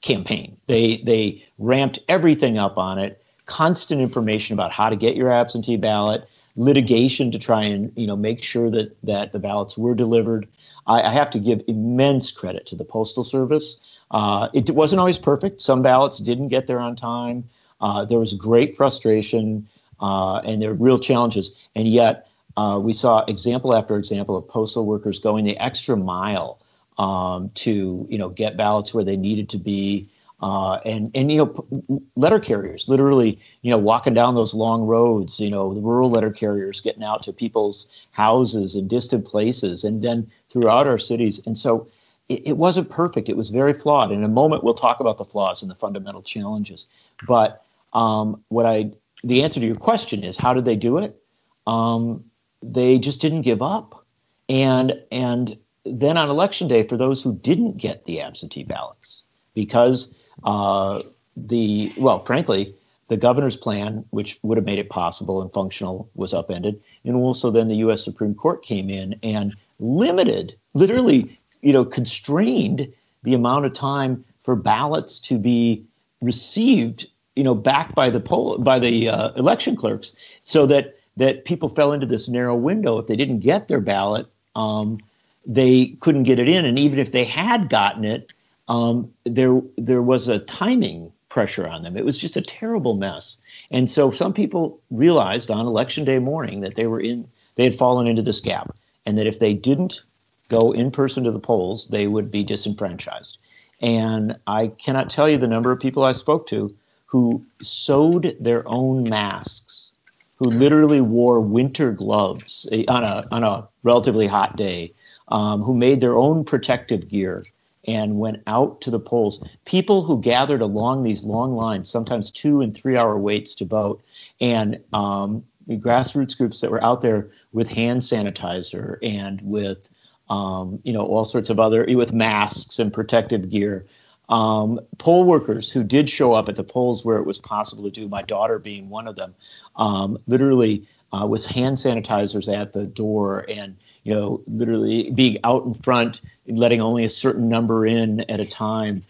campaign. 0.00 0.56
They, 0.66 0.98
they 0.98 1.44
ramped 1.58 1.98
everything 2.08 2.56
up 2.56 2.78
on 2.78 2.98
it, 2.98 3.22
constant 3.46 4.00
information 4.00 4.54
about 4.54 4.72
how 4.72 4.88
to 4.90 4.96
get 4.96 5.16
your 5.16 5.32
absentee 5.32 5.76
ballot, 5.76 6.28
litigation 6.58 7.30
to 7.30 7.38
try 7.38 7.62
and 7.62 7.92
you 7.94 8.06
know 8.06 8.16
make 8.16 8.42
sure 8.42 8.68
that 8.68 8.94
that 9.04 9.32
the 9.32 9.38
ballots 9.38 9.78
were 9.78 9.94
delivered. 9.94 10.46
I, 10.86 11.02
I 11.02 11.10
have 11.10 11.30
to 11.30 11.38
give 11.38 11.62
immense 11.68 12.32
credit 12.32 12.66
to 12.66 12.76
the 12.76 12.84
postal 12.84 13.24
service. 13.24 13.78
Uh, 14.10 14.48
it 14.52 14.70
wasn't 14.70 14.98
always 14.98 15.18
perfect. 15.18 15.62
Some 15.62 15.82
ballots 15.82 16.18
didn't 16.18 16.48
get 16.48 16.66
there 16.66 16.80
on 16.80 16.96
time. 16.96 17.48
Uh, 17.80 18.04
there 18.04 18.18
was 18.18 18.34
great 18.34 18.76
frustration 18.76 19.68
uh, 20.00 20.38
and 20.44 20.62
there 20.62 20.70
are 20.70 20.74
real 20.74 20.98
challenges. 20.98 21.52
And 21.74 21.88
yet, 21.88 22.28
uh, 22.56 22.78
we 22.78 22.92
saw 22.92 23.24
example 23.26 23.74
after 23.74 23.96
example 23.96 24.36
of 24.36 24.48
postal 24.48 24.84
workers 24.84 25.18
going 25.18 25.44
the 25.44 25.56
extra 25.58 25.96
mile 25.96 26.60
um, 26.98 27.50
to 27.54 28.06
you 28.10 28.18
know 28.18 28.28
get 28.28 28.56
ballots 28.56 28.92
where 28.92 29.04
they 29.04 29.16
needed 29.16 29.48
to 29.50 29.58
be. 29.58 30.08
Uh, 30.40 30.78
and 30.84 31.10
and 31.16 31.32
you 31.32 31.38
know 31.38 32.00
letter 32.14 32.38
carriers 32.38 32.88
literally 32.88 33.40
you 33.62 33.72
know 33.72 33.78
walking 33.78 34.14
down 34.14 34.36
those 34.36 34.54
long 34.54 34.82
roads 34.82 35.40
you 35.40 35.50
know 35.50 35.74
the 35.74 35.80
rural 35.80 36.08
letter 36.08 36.30
carriers 36.30 36.80
getting 36.80 37.02
out 37.02 37.24
to 37.24 37.32
people's 37.32 37.88
houses 38.12 38.76
and 38.76 38.88
distant 38.88 39.26
places 39.26 39.82
and 39.82 40.00
then 40.00 40.30
throughout 40.48 40.86
our 40.86 40.96
cities 40.96 41.44
and 41.44 41.58
so 41.58 41.88
it, 42.28 42.40
it 42.46 42.56
wasn't 42.56 42.88
perfect 42.88 43.28
it 43.28 43.36
was 43.36 43.50
very 43.50 43.72
flawed 43.72 44.12
in 44.12 44.22
a 44.22 44.28
moment 44.28 44.62
we'll 44.62 44.74
talk 44.74 45.00
about 45.00 45.18
the 45.18 45.24
flaws 45.24 45.60
and 45.60 45.68
the 45.68 45.74
fundamental 45.74 46.22
challenges 46.22 46.86
but 47.26 47.64
um, 47.92 48.40
what 48.46 48.64
i 48.64 48.88
the 49.24 49.42
answer 49.42 49.60
to 49.60 49.66
your 49.66 49.76
question 49.76 50.24
is 50.24 50.36
how 50.36 50.54
did 50.54 50.64
they 50.64 50.76
do 50.76 50.98
it? 50.98 51.20
Um, 51.66 52.24
they 52.62 52.98
just 52.98 53.20
didn't 53.20 53.42
give 53.42 53.62
up, 53.62 54.04
and 54.48 54.94
and 55.12 55.56
then 55.84 56.16
on 56.16 56.28
election 56.28 56.68
day, 56.68 56.86
for 56.86 56.96
those 56.96 57.22
who 57.22 57.34
didn't 57.36 57.76
get 57.76 58.04
the 58.04 58.20
absentee 58.20 58.64
ballots, 58.64 59.24
because 59.54 60.14
uh, 60.44 61.02
the 61.36 61.92
well, 61.96 62.24
frankly, 62.24 62.74
the 63.08 63.16
governor's 63.16 63.56
plan, 63.56 64.04
which 64.10 64.38
would 64.42 64.58
have 64.58 64.64
made 64.64 64.78
it 64.78 64.90
possible 64.90 65.42
and 65.42 65.52
functional, 65.52 66.08
was 66.14 66.34
upended, 66.34 66.80
and 67.04 67.16
also 67.16 67.50
then 67.50 67.68
the 67.68 67.76
U.S. 67.76 68.04
Supreme 68.04 68.34
Court 68.34 68.62
came 68.62 68.90
in 68.90 69.18
and 69.22 69.54
limited, 69.78 70.56
literally, 70.74 71.38
you 71.62 71.72
know, 71.72 71.84
constrained 71.84 72.92
the 73.22 73.34
amount 73.34 73.66
of 73.66 73.72
time 73.72 74.24
for 74.42 74.56
ballots 74.56 75.20
to 75.20 75.38
be 75.38 75.84
received 76.20 77.06
you 77.38 77.44
know, 77.44 77.54
backed 77.54 77.94
by 77.94 78.10
the 78.10 78.18
poll 78.18 78.58
by 78.58 78.80
the 78.80 79.08
uh, 79.08 79.30
election 79.36 79.76
clerks, 79.76 80.12
so 80.42 80.66
that 80.66 80.98
that 81.16 81.44
people 81.44 81.68
fell 81.68 81.92
into 81.92 82.04
this 82.04 82.28
narrow 82.28 82.56
window. 82.56 82.98
If 82.98 83.06
they 83.06 83.14
didn't 83.14 83.38
get 83.38 83.68
their 83.68 83.80
ballot, 83.80 84.26
um, 84.56 84.98
they 85.46 85.96
couldn't 86.00 86.24
get 86.24 86.40
it 86.40 86.48
in, 86.48 86.64
and 86.64 86.80
even 86.80 86.98
if 86.98 87.12
they 87.12 87.22
had 87.22 87.68
gotten 87.68 88.04
it, 88.04 88.32
um, 88.66 89.08
there 89.22 89.62
there 89.76 90.02
was 90.02 90.26
a 90.26 90.40
timing 90.40 91.12
pressure 91.28 91.68
on 91.68 91.84
them. 91.84 91.96
It 91.96 92.04
was 92.04 92.18
just 92.18 92.36
a 92.36 92.42
terrible 92.42 92.94
mess. 92.94 93.36
And 93.70 93.88
so 93.88 94.10
some 94.10 94.32
people 94.32 94.80
realized 94.90 95.48
on 95.48 95.64
election 95.64 96.04
day 96.04 96.18
morning 96.18 96.60
that 96.62 96.74
they 96.74 96.88
were 96.88 97.00
in 97.00 97.28
they 97.54 97.62
had 97.62 97.76
fallen 97.76 98.08
into 98.08 98.22
this 98.22 98.40
gap, 98.40 98.74
and 99.06 99.16
that 99.16 99.28
if 99.28 99.38
they 99.38 99.54
didn't 99.54 100.02
go 100.48 100.72
in 100.72 100.90
person 100.90 101.22
to 101.22 101.30
the 101.30 101.38
polls, 101.38 101.86
they 101.86 102.08
would 102.08 102.32
be 102.32 102.42
disenfranchised. 102.42 103.38
And 103.80 104.36
I 104.48 104.72
cannot 104.84 105.08
tell 105.08 105.28
you 105.28 105.38
the 105.38 105.46
number 105.46 105.70
of 105.70 105.78
people 105.78 106.02
I 106.02 106.10
spoke 106.10 106.48
to 106.48 106.74
who 107.08 107.42
sewed 107.62 108.36
their 108.38 108.68
own 108.68 109.08
masks, 109.08 109.92
who 110.36 110.50
literally 110.50 111.00
wore 111.00 111.40
winter 111.40 111.90
gloves 111.90 112.68
eh, 112.70 112.84
on 112.88 113.02
a, 113.02 113.26
on 113.30 113.42
a 113.42 113.66
relatively 113.82 114.26
hot 114.26 114.56
day, 114.56 114.92
um, 115.28 115.62
who 115.62 115.74
made 115.74 116.02
their 116.02 116.16
own 116.16 116.44
protective 116.44 117.08
gear 117.08 117.46
and 117.86 118.18
went 118.18 118.42
out 118.46 118.82
to 118.82 118.90
the 118.90 119.00
polls. 119.00 119.42
People 119.64 120.02
who 120.02 120.20
gathered 120.20 120.60
along 120.60 121.02
these 121.02 121.24
long 121.24 121.56
lines, 121.56 121.88
sometimes 121.88 122.30
two 122.30 122.60
and 122.60 122.76
three 122.76 122.98
hour 122.98 123.18
waits 123.18 123.54
to 123.54 123.64
vote, 123.64 124.02
and 124.38 124.78
um, 124.92 125.42
grassroots 125.70 126.36
groups 126.36 126.60
that 126.60 126.70
were 126.70 126.84
out 126.84 127.00
there 127.00 127.30
with 127.54 127.70
hand 127.70 128.02
sanitizer 128.02 128.98
and 129.02 129.40
with 129.42 129.88
um, 130.28 130.78
you 130.82 130.92
know 130.92 131.06
all 131.06 131.24
sorts 131.24 131.48
of 131.48 131.58
other 131.58 131.86
with 131.94 132.12
masks 132.12 132.78
and 132.78 132.92
protective 132.92 133.48
gear 133.48 133.86
um, 134.28 134.80
poll 134.98 135.24
workers 135.24 135.70
who 135.70 135.82
did 135.82 136.08
show 136.10 136.32
up 136.32 136.48
at 136.48 136.56
the 136.56 136.64
polls 136.64 137.04
where 137.04 137.18
it 137.18 137.24
was 137.24 137.38
possible 137.38 137.84
to 137.84 137.90
do, 137.90 138.08
my 138.08 138.22
daughter 138.22 138.58
being 138.58 138.88
one 138.88 139.08
of 139.08 139.16
them, 139.16 139.34
um, 139.76 140.18
literally 140.26 140.86
uh, 141.12 141.26
with 141.26 141.46
hand 141.46 141.76
sanitizers 141.76 142.52
at 142.54 142.72
the 142.72 142.84
door 142.84 143.46
and 143.48 143.76
you 144.04 144.14
know 144.14 144.42
literally 144.46 145.10
being 145.10 145.38
out 145.44 145.64
in 145.64 145.74
front 145.74 146.20
letting 146.48 146.80
only 146.80 147.04
a 147.04 147.10
certain 147.10 147.48
number 147.48 147.86
in 147.86 148.20
at 148.30 148.40
a 148.40 148.46
time, 148.46 149.02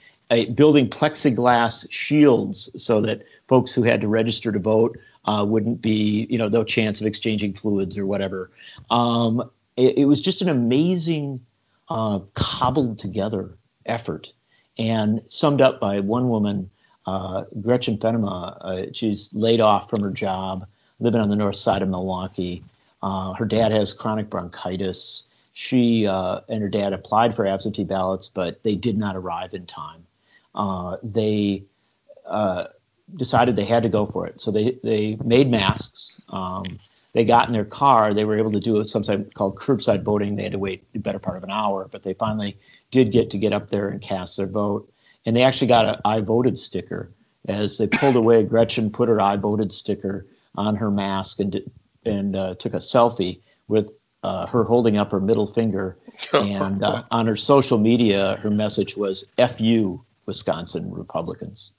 building 0.55 0.89
plexiglass 0.89 1.87
shields 1.91 2.71
so 2.77 3.01
that 3.01 3.23
folks 3.49 3.73
who 3.73 3.83
had 3.83 4.01
to 4.01 4.09
register 4.09 4.53
to 4.53 4.59
vote 4.59 4.99
uh, 5.25 5.45
wouldn't 5.47 5.81
be 5.81 6.27
you 6.31 6.39
know 6.39 6.49
no 6.49 6.65
chance 6.65 7.01
of 7.01 7.07
exchanging 7.07 7.53
fluids 7.55 7.97
or 7.99 8.07
whatever. 8.07 8.51
Um, 8.91 9.51
it, 9.77 9.99
it, 9.99 10.05
was 10.07 10.21
just 10.21 10.43
an 10.43 10.49
amazing 10.49 11.41
uh, 11.89 12.21
cobbled 12.35 12.99
together 12.99 13.57
effort 13.87 14.33
and 14.79 15.23
summed 15.29 15.61
up 15.61 15.81
by 15.81 16.01
one 16.01 16.29
woman, 16.29 16.71
uh, 17.07 17.45
Gretchen 17.61 17.99
Fenema. 17.99 18.57
Uh, 18.61 18.87
she's 18.93 19.33
laid 19.35 19.61
off 19.61 19.91
from 19.91 20.03
her 20.03 20.11
job, 20.11 20.67
living 21.01 21.21
on 21.21 21.29
the 21.29 21.37
north 21.37 21.57
side 21.57 21.83
of 21.83 21.89
Milwaukee. 21.89 22.63
Uh, 23.03 23.33
her 23.35 23.45
dad 23.45 23.73
has 23.73 23.93
chronic 23.93 24.29
bronchitis. 24.31 25.25
She 25.55 26.07
uh, 26.07 26.41
and 26.49 26.63
her 26.63 26.69
dad 26.69 26.93
applied 26.93 27.35
for 27.35 27.47
absentee 27.47 27.85
ballots, 27.85 28.29
but 28.29 28.63
they 28.63 28.77
did 28.77 28.97
not 28.97 29.17
arrive 29.17 29.55
in 29.55 29.67
time. 29.67 30.05
Uh, 30.55 30.97
they 31.03 31.65
uh, 32.27 32.65
decided 33.17 33.57
they 33.57 33.65
had 33.65 33.83
to 33.83 33.89
go 33.89 34.07
for 34.07 34.27
it, 34.27 34.41
so 34.41 34.51
they 34.51 34.79
they 34.85 35.17
made 35.25 35.51
masks. 35.51 36.21
Um, 36.29 36.79
they 37.13 37.25
got 37.25 37.47
in 37.47 37.53
their 37.53 37.65
car. 37.65 38.13
They 38.13 38.25
were 38.25 38.39
able 38.39 38.53
to 38.53 38.61
do 38.61 38.87
something 38.87 39.25
called 39.35 39.57
curbside 39.57 40.03
voting. 40.03 40.37
They 40.37 40.45
had 40.45 40.53
to 40.53 40.59
wait 40.59 40.85
a 40.95 40.99
better 40.99 41.19
part 41.19 41.37
of 41.37 41.45
an 41.45 41.51
hour, 41.51 41.89
but 41.91 42.03
they 42.03 42.15
finally 42.15 42.59
did 42.91 43.13
get 43.13 43.31
to 43.31 43.39
get 43.39 43.53
up 43.53 43.69
there 43.69 43.89
and 43.89 44.01
cast 44.01 44.37
their 44.37 44.47
vote. 44.47 44.91
And 45.27 45.37
they 45.37 45.43
actually 45.43 45.69
got 45.69 45.87
an 45.87 46.01
I 46.05 46.21
voted 46.21 46.59
sticker 46.59 47.11
as 47.49 47.79
they 47.79 47.87
pulled 47.87 48.17
away. 48.17 48.43
Gretchen 48.45 48.91
put 48.91 49.09
her 49.09 49.21
I 49.21 49.37
voted 49.37 49.73
sticker 49.73 50.27
on 50.55 50.77
her 50.77 50.91
mask 50.91 51.41
and 51.41 51.61
and 52.05 52.37
uh, 52.37 52.55
took 52.55 52.75
a 52.75 52.79
selfie 52.79 53.41
with 53.69 53.89
uh, 54.23 54.47
her 54.47 54.65
holding 54.65 54.97
up 54.97 55.11
her 55.11 55.21
middle 55.21 55.47
finger. 55.47 55.97
And 56.33 56.83
uh, 56.83 57.05
on 57.13 57.29
her 57.29 57.37
social 57.37 57.79
media, 57.79 58.41
her 58.43 58.51
message 58.51 58.97
was 58.97 59.27
"Fu 59.57 60.03
Wisconsin 60.27 60.91
Republicans." 60.93 61.71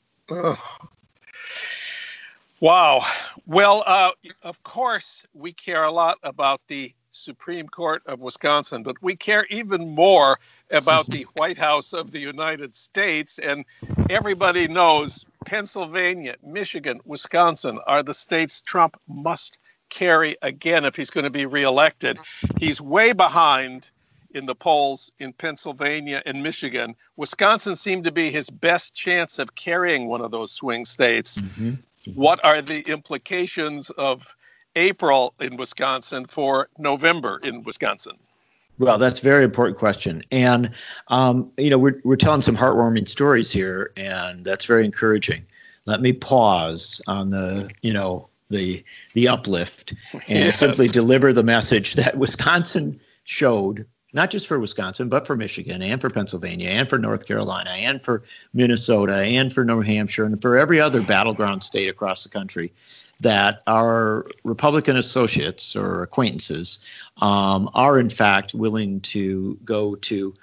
Wow. 2.61 3.05
Well, 3.45 3.83
uh, 3.85 4.11
of 4.43 4.61
course, 4.63 5.25
we 5.33 5.53
care 5.53 5.83
a 5.83 5.91
lot 5.91 6.17
about 6.23 6.61
the 6.67 6.93
Supreme 7.11 7.67
Court 7.67 8.03
of 8.05 8.19
Wisconsin, 8.19 8.83
but 8.83 9.01
we 9.01 9.15
care 9.15 9.45
even 9.49 9.95
more 9.95 10.39
about 10.71 11.07
the 11.07 11.23
White 11.37 11.57
House 11.57 11.93
of 11.93 12.11
the 12.11 12.19
United 12.19 12.75
States. 12.75 13.39
And 13.39 13.65
everybody 14.09 14.67
knows 14.67 15.25
Pennsylvania, 15.45 16.35
Michigan, 16.43 16.99
Wisconsin 17.05 17.79
are 17.87 18.03
the 18.03 18.13
states 18.13 18.61
Trump 18.61 18.99
must 19.07 19.57
carry 19.89 20.37
again 20.41 20.85
if 20.85 20.95
he's 20.95 21.09
going 21.09 21.23
to 21.23 21.29
be 21.29 21.45
reelected. 21.45 22.19
He's 22.57 22.79
way 22.79 23.13
behind 23.13 23.89
in 24.35 24.45
the 24.45 24.53
polls 24.53 25.11
in 25.19 25.33
Pennsylvania 25.33 26.21
and 26.25 26.43
Michigan. 26.43 26.95
Wisconsin 27.17 27.75
seemed 27.75 28.03
to 28.03 28.11
be 28.11 28.29
his 28.29 28.49
best 28.49 28.93
chance 28.93 29.39
of 29.39 29.55
carrying 29.55 30.07
one 30.07 30.21
of 30.21 30.29
those 30.29 30.51
swing 30.51 30.85
states. 30.85 31.39
Mm-hmm. 31.39 31.73
What 32.13 32.43
are 32.43 32.61
the 32.61 32.81
implications 32.81 33.89
of 33.91 34.35
April 34.75 35.33
in 35.39 35.57
Wisconsin 35.57 36.25
for 36.25 36.69
November 36.77 37.39
in 37.43 37.63
Wisconsin? 37.63 38.17
Well, 38.77 38.97
that's 38.97 39.19
a 39.19 39.23
very 39.23 39.43
important 39.43 39.77
question, 39.77 40.23
and 40.31 40.71
um, 41.09 41.51
you 41.57 41.69
know 41.69 41.77
we're 41.77 41.99
we're 42.05 42.15
telling 42.15 42.41
some 42.41 42.55
heartwarming 42.55 43.09
stories 43.09 43.51
here, 43.51 43.91
and 43.97 44.45
that's 44.45 44.63
very 44.63 44.85
encouraging. 44.85 45.45
Let 45.85 46.01
me 46.01 46.13
pause 46.13 47.01
on 47.05 47.29
the 47.31 47.69
you 47.81 47.91
know 47.91 48.29
the 48.49 48.83
the 49.13 49.27
uplift 49.27 49.93
and 50.13 50.45
yes. 50.45 50.59
simply 50.59 50.87
deliver 50.87 51.33
the 51.33 51.43
message 51.43 51.95
that 51.95 52.17
Wisconsin 52.17 52.99
showed 53.25 53.85
not 54.13 54.31
just 54.31 54.47
for 54.47 54.59
Wisconsin, 54.59 55.09
but 55.09 55.27
for 55.27 55.35
Michigan 55.35 55.81
and 55.81 56.01
for 56.01 56.09
Pennsylvania 56.09 56.69
and 56.69 56.89
for 56.89 56.97
North 56.97 57.27
Carolina 57.27 57.71
and 57.71 58.03
for 58.03 58.23
Minnesota 58.53 59.17
and 59.17 59.53
for 59.53 59.63
New 59.63 59.81
Hampshire 59.81 60.25
and 60.25 60.41
for 60.41 60.57
every 60.57 60.81
other 60.81 61.01
battleground 61.01 61.63
state 61.63 61.87
across 61.87 62.23
the 62.23 62.29
country 62.29 62.73
that 63.19 63.61
our 63.67 64.25
Republican 64.43 64.95
associates 64.95 65.75
or 65.75 66.03
acquaintances 66.03 66.79
um, 67.17 67.69
are, 67.73 67.99
in 67.99 68.09
fact, 68.09 68.53
willing 68.53 69.01
to 69.01 69.57
go 69.65 69.95
to 69.95 70.33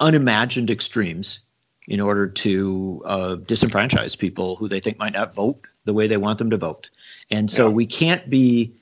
unimagined 0.00 0.70
extremes 0.70 1.40
in 1.88 2.00
order 2.00 2.26
to 2.26 3.02
uh, 3.04 3.36
disenfranchise 3.40 4.16
people 4.16 4.56
who 4.56 4.68
they 4.68 4.80
think 4.80 4.98
might 4.98 5.12
not 5.12 5.34
vote 5.34 5.66
the 5.84 5.92
way 5.92 6.06
they 6.06 6.16
want 6.16 6.38
them 6.38 6.50
to 6.50 6.56
vote. 6.56 6.88
And 7.30 7.50
so 7.50 7.66
yeah. 7.66 7.74
we 7.74 7.86
can't 7.86 8.30
be 8.30 8.72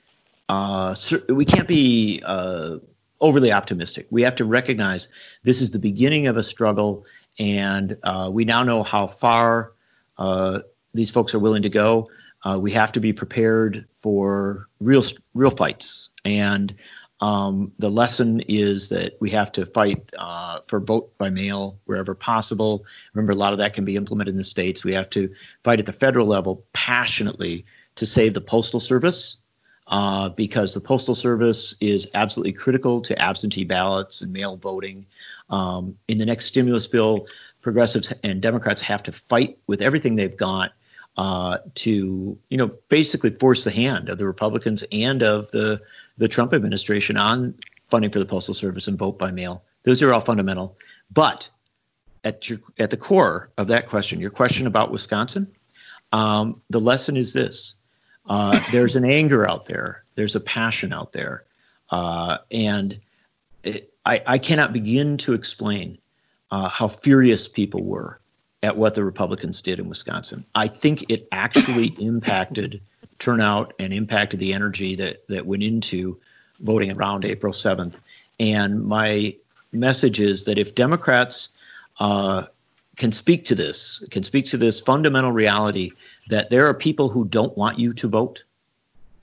uh, 0.47 0.95
we 1.27 1.45
can't 1.45 1.67
be 1.67 2.21
uh, 2.25 2.77
overly 3.21 3.51
optimistic. 3.51 4.07
We 4.09 4.21
have 4.23 4.35
to 4.35 4.45
recognize 4.45 5.09
this 5.43 5.61
is 5.61 5.71
the 5.71 5.79
beginning 5.79 6.27
of 6.27 6.37
a 6.37 6.43
struggle, 6.43 7.05
and 7.37 7.97
uh, 8.03 8.29
we 8.31 8.45
now 8.45 8.63
know 8.63 8.83
how 8.83 9.07
far 9.07 9.73
uh, 10.17 10.59
these 10.93 11.11
folks 11.11 11.33
are 11.33 11.39
willing 11.39 11.63
to 11.63 11.69
go. 11.69 12.09
Uh, 12.43 12.57
we 12.61 12.71
have 12.71 12.91
to 12.93 12.99
be 12.99 13.11
prepared 13.11 13.85
for 14.01 14.67
real 14.79 15.03
real 15.33 15.51
fights, 15.51 16.09
and 16.23 16.73
um, 17.21 17.71
the 17.79 17.89
lesson 17.89 18.41
is 18.47 18.89
that 18.89 19.17
we 19.19 19.29
have 19.31 19.51
to 19.53 19.65
fight 19.65 20.09
uh, 20.17 20.59
for 20.67 20.79
vote 20.79 21.17
by 21.17 21.29
mail 21.29 21.77
wherever 21.85 22.15
possible. 22.15 22.85
Remember, 23.13 23.33
a 23.33 23.35
lot 23.35 23.51
of 23.51 23.59
that 23.59 23.73
can 23.73 23.83
be 23.83 23.97
implemented 23.97 24.33
in 24.33 24.37
the 24.37 24.43
states. 24.43 24.85
We 24.85 24.93
have 24.93 25.09
to 25.11 25.29
fight 25.63 25.79
at 25.79 25.85
the 25.85 25.93
federal 25.93 26.27
level 26.27 26.63
passionately 26.71 27.65
to 27.95 28.05
save 28.05 28.33
the 28.33 28.41
postal 28.41 28.79
service. 28.79 29.37
Uh, 29.89 30.29
because 30.29 30.75
the 30.75 30.79
Postal 30.79 31.15
Service 31.15 31.75
is 31.81 32.07
absolutely 32.13 32.53
critical 32.53 33.01
to 33.01 33.19
absentee 33.19 33.63
ballots 33.63 34.21
and 34.21 34.31
mail 34.31 34.55
voting. 34.55 35.03
Um, 35.49 35.97
in 36.07 36.19
the 36.19 36.27
next 36.27 36.45
stimulus 36.45 36.85
bill, 36.85 37.25
progressives 37.61 38.13
and 38.23 38.39
Democrats 38.39 38.83
have 38.83 39.01
to 39.01 39.11
fight 39.11 39.57
with 39.65 39.81
everything 39.81 40.15
they've 40.15 40.37
got 40.37 40.73
uh, 41.17 41.57
to 41.75 42.37
you 42.49 42.57
know 42.57 42.67
basically 42.89 43.31
force 43.31 43.63
the 43.63 43.71
hand 43.71 44.09
of 44.09 44.17
the 44.17 44.25
Republicans 44.25 44.83
and 44.91 45.21
of 45.21 45.51
the 45.51 45.81
the 46.17 46.27
Trump 46.27 46.53
administration 46.53 47.17
on 47.17 47.53
funding 47.89 48.11
for 48.11 48.19
the 48.19 48.25
postal 48.25 48.53
service 48.53 48.87
and 48.87 48.97
vote 48.97 49.17
by 49.17 49.31
mail. 49.31 49.63
Those 49.83 50.01
are 50.01 50.13
all 50.13 50.21
fundamental. 50.21 50.77
But 51.11 51.49
at 52.23 52.49
your 52.49 52.59
at 52.77 52.89
the 52.89 52.97
core 52.97 53.49
of 53.57 53.67
that 53.67 53.89
question, 53.89 54.21
your 54.21 54.29
question 54.29 54.67
about 54.67 54.91
Wisconsin, 54.91 55.51
um, 56.11 56.61
the 56.69 56.79
lesson 56.79 57.17
is 57.17 57.33
this: 57.33 57.75
uh, 58.29 58.61
there's 58.71 58.95
an 58.95 59.05
anger 59.05 59.49
out 59.49 59.65
there, 59.65 60.03
there's 60.15 60.35
a 60.35 60.39
passion 60.39 60.93
out 60.93 61.11
there, 61.13 61.43
uh, 61.89 62.37
and 62.51 62.99
it, 63.63 63.91
I, 64.05 64.21
I 64.25 64.37
cannot 64.37 64.71
begin 64.71 65.17
to 65.17 65.33
explain 65.33 65.97
uh, 66.51 66.69
how 66.69 66.87
furious 66.87 67.47
people 67.47 67.83
were 67.83 68.19
at 68.63 68.77
what 68.77 68.95
the 68.95 69.03
Republicans 69.03 69.61
did 69.61 69.79
in 69.79 69.89
Wisconsin. 69.89 70.45
I 70.55 70.67
think 70.67 71.09
it 71.09 71.27
actually 71.31 71.87
impacted 71.99 72.81
turnout 73.19 73.73
and 73.79 73.93
impacted 73.93 74.39
the 74.39 74.53
energy 74.53 74.95
that 74.95 75.27
that 75.27 75.45
went 75.45 75.63
into 75.63 76.19
voting 76.61 76.91
around 76.91 77.25
April 77.25 77.53
7th. 77.53 77.99
And 78.39 78.83
my 78.85 79.35
message 79.71 80.19
is 80.19 80.43
that 80.45 80.57
if 80.57 80.75
Democrats 80.75 81.49
uh, 81.99 82.45
can 82.95 83.11
speak 83.11 83.45
to 83.45 83.55
this, 83.55 84.03
can 84.11 84.23
speak 84.23 84.45
to 84.47 84.57
this 84.57 84.79
fundamental 84.79 85.31
reality 85.31 85.91
that 86.29 86.49
there 86.49 86.65
are 86.65 86.73
people 86.73 87.09
who 87.09 87.25
don't 87.25 87.57
want 87.57 87.77
you 87.77 87.91
to 87.93 88.07
vote, 88.07 88.43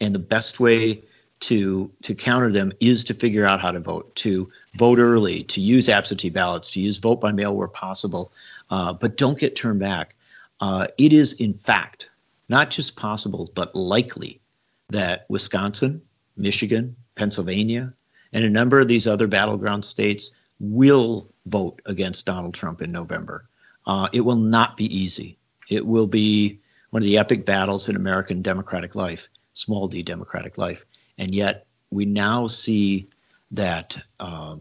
and 0.00 0.14
the 0.14 0.20
best 0.20 0.60
way 0.60 1.02
to 1.38 1.90
to 2.02 2.14
counter 2.14 2.50
them 2.50 2.72
is 2.80 3.04
to 3.04 3.14
figure 3.14 3.44
out 3.44 3.60
how 3.60 3.70
to 3.70 3.80
vote, 3.80 4.14
to 4.16 4.50
vote 4.76 4.98
early, 4.98 5.42
to 5.44 5.60
use 5.60 5.88
absentee 5.88 6.30
ballots, 6.30 6.70
to 6.72 6.80
use 6.80 6.98
vote 6.98 7.20
by 7.20 7.32
mail 7.32 7.54
where 7.56 7.68
possible, 7.68 8.32
uh, 8.70 8.92
but 8.92 9.16
don't 9.16 9.38
get 9.38 9.56
turned 9.56 9.80
back. 9.80 10.14
Uh, 10.60 10.86
it 10.98 11.12
is, 11.12 11.34
in 11.34 11.54
fact, 11.54 12.10
not 12.48 12.70
just 12.70 12.96
possible, 12.96 13.50
but 13.54 13.74
likely 13.74 14.40
that 14.88 15.26
Wisconsin, 15.28 16.00
Michigan, 16.36 16.96
Pennsylvania, 17.14 17.92
and 18.32 18.44
a 18.44 18.50
number 18.50 18.80
of 18.80 18.88
these 18.88 19.06
other 19.06 19.26
battleground 19.26 19.84
states 19.84 20.32
will 20.58 21.28
vote 21.46 21.80
against 21.86 22.24
Donald 22.26 22.54
Trump 22.54 22.80
in 22.80 22.90
November. 22.90 23.48
Uh, 23.86 24.08
it 24.12 24.22
will 24.22 24.36
not 24.36 24.76
be 24.76 24.86
easy. 24.96 25.36
It 25.68 25.86
will 25.86 26.06
be 26.06 26.58
one 26.90 27.02
of 27.02 27.06
the 27.06 27.18
epic 27.18 27.44
battles 27.44 27.88
in 27.88 27.96
American 27.96 28.42
democratic 28.42 28.94
life, 28.94 29.28
small 29.52 29.88
d 29.88 30.02
democratic 30.02 30.58
life. 30.58 30.84
And 31.18 31.34
yet 31.34 31.66
we 31.90 32.04
now 32.04 32.46
see 32.46 33.08
that 33.50 33.98
uh, 34.20 34.56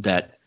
that 0.00 0.38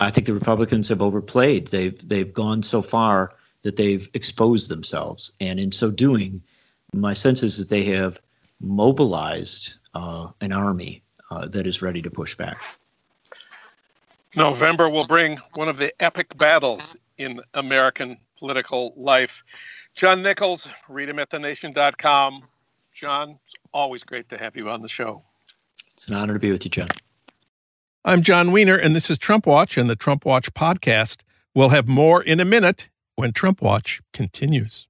I 0.00 0.10
think 0.10 0.26
the 0.26 0.34
Republicans 0.34 0.88
have 0.88 1.02
overplayed. 1.02 1.68
They've 1.68 2.08
they've 2.08 2.32
gone 2.32 2.62
so 2.62 2.82
far 2.82 3.32
that 3.62 3.76
they've 3.76 4.08
exposed 4.14 4.70
themselves, 4.70 5.32
and 5.40 5.60
in 5.60 5.72
so 5.72 5.90
doing, 5.90 6.42
my 6.94 7.12
sense 7.12 7.42
is 7.42 7.58
that 7.58 7.68
they 7.68 7.84
have 7.84 8.18
mobilized 8.60 9.74
uh, 9.94 10.28
an 10.40 10.52
army 10.52 11.02
uh, 11.30 11.46
that 11.48 11.66
is 11.66 11.82
ready 11.82 12.02
to 12.02 12.10
push 12.10 12.34
back. 12.34 12.60
November 14.36 14.88
will 14.88 15.06
bring 15.06 15.38
one 15.56 15.68
of 15.68 15.76
the 15.76 15.92
epic 16.00 16.36
battles 16.36 16.96
in 17.18 17.40
American 17.54 18.16
political 18.38 18.94
life. 18.96 19.42
John 20.00 20.22
Nichols, 20.22 20.66
read 20.88 21.10
him 21.10 21.18
at 21.18 21.28
thenation.com. 21.28 22.42
John, 22.90 23.38
it's 23.44 23.54
always 23.74 24.02
great 24.02 24.30
to 24.30 24.38
have 24.38 24.56
you 24.56 24.70
on 24.70 24.80
the 24.80 24.88
show. 24.88 25.22
It's 25.92 26.08
an 26.08 26.14
honor 26.14 26.32
to 26.32 26.38
be 26.38 26.50
with 26.50 26.64
you, 26.64 26.70
John. 26.70 26.88
I'm 28.06 28.22
Jon 28.22 28.50
Wiener, 28.50 28.76
and 28.76 28.96
this 28.96 29.10
is 29.10 29.18
Trump 29.18 29.44
Watch 29.44 29.76
and 29.76 29.90
the 29.90 29.96
Trump 29.96 30.24
Watch 30.24 30.54
podcast. 30.54 31.18
We'll 31.54 31.68
have 31.68 31.86
more 31.86 32.22
in 32.22 32.40
a 32.40 32.46
minute 32.46 32.88
when 33.16 33.34
Trump 33.34 33.60
Watch 33.60 34.00
continues. 34.14 34.88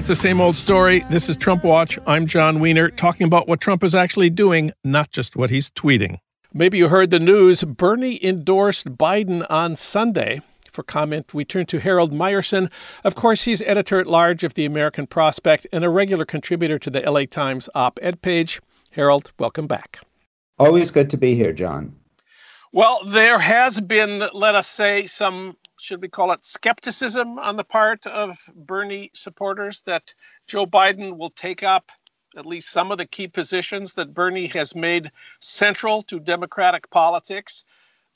It's 0.00 0.08
the 0.08 0.14
same 0.14 0.40
old 0.40 0.56
story. 0.56 1.04
This 1.10 1.28
is 1.28 1.36
Trump 1.36 1.62
Watch. 1.62 1.98
I'm 2.06 2.26
Jon 2.26 2.58
Wiener, 2.58 2.88
talking 2.88 3.26
about 3.26 3.48
what 3.48 3.60
Trump 3.60 3.84
is 3.84 3.94
actually 3.94 4.30
doing, 4.30 4.72
not 4.82 5.10
just 5.10 5.36
what 5.36 5.50
he's 5.50 5.68
tweeting. 5.68 6.20
Maybe 6.54 6.78
you 6.78 6.88
heard 6.88 7.10
the 7.10 7.18
news. 7.18 7.64
Bernie 7.64 8.18
endorsed 8.24 8.96
Biden 8.96 9.44
on 9.50 9.76
Sunday. 9.76 10.40
For 10.72 10.82
comment, 10.82 11.34
we 11.34 11.44
turn 11.44 11.66
to 11.66 11.80
Harold 11.80 12.14
Meyerson. 12.14 12.72
Of 13.04 13.14
course, 13.14 13.42
he's 13.42 13.60
editor 13.60 14.00
at 14.00 14.06
large 14.06 14.42
of 14.42 14.54
the 14.54 14.64
American 14.64 15.06
Prospect 15.06 15.66
and 15.70 15.84
a 15.84 15.90
regular 15.90 16.24
contributor 16.24 16.78
to 16.78 16.88
the 16.88 17.02
LA 17.02 17.26
Times 17.26 17.68
op 17.74 17.98
ed 18.00 18.22
page. 18.22 18.58
Harold, 18.92 19.32
welcome 19.38 19.66
back. 19.66 19.98
Always 20.58 20.90
good 20.90 21.10
to 21.10 21.18
be 21.18 21.34
here, 21.34 21.52
John. 21.52 21.94
Well, 22.72 23.04
there 23.04 23.38
has 23.38 23.82
been, 23.82 24.30
let 24.32 24.54
us 24.54 24.66
say, 24.66 25.06
some 25.06 25.58
should 25.80 26.02
we 26.02 26.08
call 26.08 26.32
it 26.32 26.44
skepticism 26.44 27.38
on 27.38 27.56
the 27.56 27.64
part 27.64 28.06
of 28.06 28.38
Bernie 28.54 29.10
supporters 29.14 29.82
that 29.86 30.12
Joe 30.46 30.66
Biden 30.66 31.16
will 31.16 31.30
take 31.30 31.62
up 31.62 31.90
at 32.36 32.46
least 32.46 32.70
some 32.70 32.92
of 32.92 32.98
the 32.98 33.06
key 33.06 33.26
positions 33.26 33.94
that 33.94 34.14
Bernie 34.14 34.46
has 34.46 34.74
made 34.74 35.10
central 35.40 36.02
to 36.02 36.20
Democratic 36.20 36.88
politics. 36.90 37.64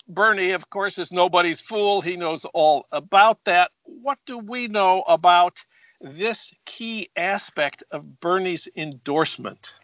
Bernie, 0.08 0.50
of 0.50 0.68
course, 0.70 0.98
is 0.98 1.10
nobody's 1.10 1.60
fool. 1.60 2.00
He 2.00 2.16
knows 2.16 2.44
all 2.52 2.86
about 2.92 3.42
that. 3.44 3.70
What 3.84 4.18
do 4.26 4.38
we 4.38 4.68
know 4.68 5.02
about 5.08 5.58
this 6.00 6.52
key 6.66 7.08
aspect 7.16 7.82
of 7.90 8.20
Bernie's 8.20 8.68
endorsement? 8.76 9.74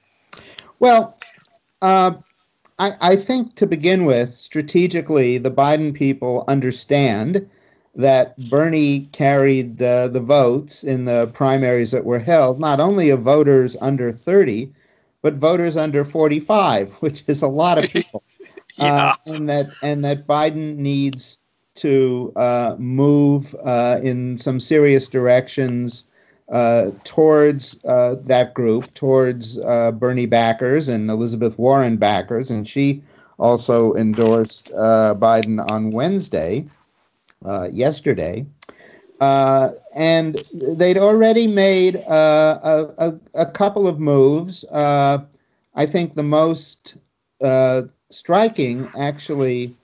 Well, 0.78 1.18
uh, 1.82 2.12
I, 2.78 2.92
I 3.00 3.16
think 3.16 3.56
to 3.56 3.66
begin 3.66 4.04
with, 4.04 4.34
strategically, 4.34 5.38
the 5.38 5.50
Biden 5.50 5.94
people 5.94 6.44
understand 6.46 7.48
that 7.94 8.38
Bernie 8.48 9.08
carried 9.12 9.78
the, 9.78 10.08
the 10.12 10.20
votes 10.20 10.84
in 10.84 11.04
the 11.04 11.28
primaries 11.28 11.90
that 11.90 12.04
were 12.04 12.18
held, 12.18 12.60
not 12.60 12.80
only 12.80 13.10
of 13.10 13.20
voters 13.22 13.76
under 13.80 14.12
30, 14.12 14.72
but 15.22 15.34
voters 15.34 15.76
under 15.76 16.04
45, 16.04 16.94
which 17.00 17.24
is 17.26 17.42
a 17.42 17.48
lot 17.48 17.82
of 17.82 17.90
people. 17.90 18.22
yeah. 18.76 19.10
Uh, 19.10 19.14
and 19.26 19.48
that 19.48 19.70
and 19.82 20.04
that 20.04 20.26
Biden 20.26 20.76
needs 20.76 21.38
to 21.76 22.32
uh, 22.36 22.76
move 22.78 23.54
uh, 23.64 23.98
in 24.02 24.36
some 24.38 24.60
serious 24.60 25.08
directions 25.08 26.04
uh, 26.50 26.90
towards 27.04 27.82
uh, 27.84 28.16
that 28.24 28.54
group, 28.54 28.92
towards 28.94 29.58
uh, 29.58 29.92
Bernie 29.92 30.26
backers 30.26 30.88
and 30.88 31.08
Elizabeth 31.08 31.58
Warren 31.58 31.96
backers, 31.96 32.50
and 32.50 32.68
she 32.68 33.02
also 33.38 33.94
endorsed 33.94 34.70
uh, 34.76 35.14
Biden 35.18 35.64
on 35.70 35.90
Wednesday, 35.90 36.60
uh, 36.60 36.79
yesterday. 37.70 38.46
Uh, 39.20 39.72
and 39.94 40.42
they'd 40.52 40.96
already 40.96 41.46
made 41.46 41.96
a, 41.96 42.94
a, 42.98 43.14
a, 43.34 43.46
couple 43.46 43.86
of 43.86 44.00
moves. 44.00 44.64
I 44.72 45.86
think 45.86 46.14
the 46.14 46.22
most 46.22 46.96
striking, 48.10 48.88
actually, 48.98 49.76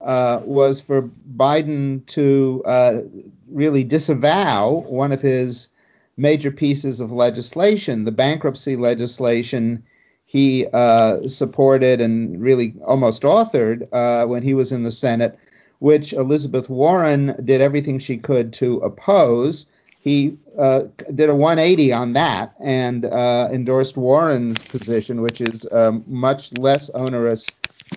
was 0.00 0.80
for 0.80 1.08
Biden 1.36 2.04
to 2.06 2.62
really 3.48 3.84
disavow 3.84 4.84
one 4.88 5.12
of 5.12 5.22
his 5.22 5.70
major 6.16 6.50
pieces 6.50 7.00
of 7.00 7.12
legislation. 7.12 8.04
The 8.04 8.12
bankruptcy 8.12 8.76
legislation 8.76 9.82
he 10.24 10.66
uh, 10.72 11.28
supported 11.28 12.00
and 12.00 12.40
really 12.40 12.74
almost 12.86 13.22
authored 13.22 13.86
uh, 13.92 14.26
when 14.26 14.42
he 14.42 14.54
was 14.54 14.72
in 14.72 14.82
the 14.82 14.90
Senate, 14.90 15.38
which 15.82 16.12
Elizabeth 16.12 16.70
Warren 16.70 17.34
did 17.44 17.60
everything 17.60 17.98
she 17.98 18.16
could 18.16 18.52
to 18.52 18.76
oppose. 18.78 19.66
He 19.98 20.38
uh, 20.56 20.82
did 21.12 21.28
a 21.28 21.34
180 21.34 21.92
on 21.92 22.12
that 22.12 22.54
and 22.60 23.06
uh, 23.06 23.48
endorsed 23.52 23.96
Warren's 23.96 24.62
position, 24.62 25.22
which 25.22 25.40
is 25.40 25.66
um, 25.72 26.04
much 26.06 26.52
less 26.56 26.88
onerous 26.90 27.48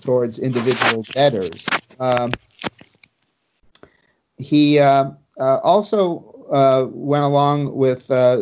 towards 0.02 0.40
individual 0.40 1.04
debtors. 1.14 1.68
Um, 2.00 2.32
he 4.40 4.80
uh, 4.80 5.12
uh, 5.40 5.60
also 5.60 6.48
uh, 6.52 6.88
went 6.90 7.24
along 7.24 7.76
with 7.76 8.10
uh, 8.10 8.38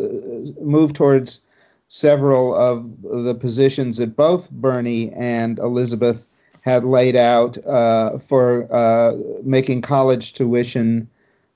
move 0.62 0.94
towards 0.94 1.42
several 1.88 2.54
of 2.54 2.90
the 3.02 3.34
positions 3.34 3.98
that 3.98 4.16
both 4.16 4.50
Bernie 4.50 5.12
and 5.12 5.58
Elizabeth 5.58 6.26
had 6.64 6.82
laid 6.82 7.14
out 7.14 7.58
uh, 7.66 8.18
for 8.18 8.66
uh, 8.74 9.14
making 9.42 9.82
college 9.82 10.32
tuition 10.32 11.06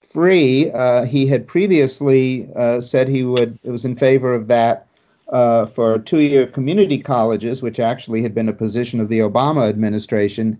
free. 0.02 0.70
Uh, 0.72 1.06
he 1.06 1.26
had 1.26 1.46
previously 1.46 2.46
uh, 2.56 2.78
said 2.80 3.08
he 3.08 3.24
would 3.24 3.58
was 3.64 3.86
in 3.86 3.96
favor 3.96 4.34
of 4.34 4.48
that 4.48 4.86
for 5.74 5.98
two-year 5.98 6.46
community 6.46 6.98
colleges, 6.98 7.62
which 7.62 7.80
actually 7.80 8.22
had 8.22 8.34
been 8.34 8.48
a 8.48 8.52
position 8.52 9.00
of 9.00 9.08
the 9.08 9.18
Obama 9.18 9.68
administration. 9.68 10.58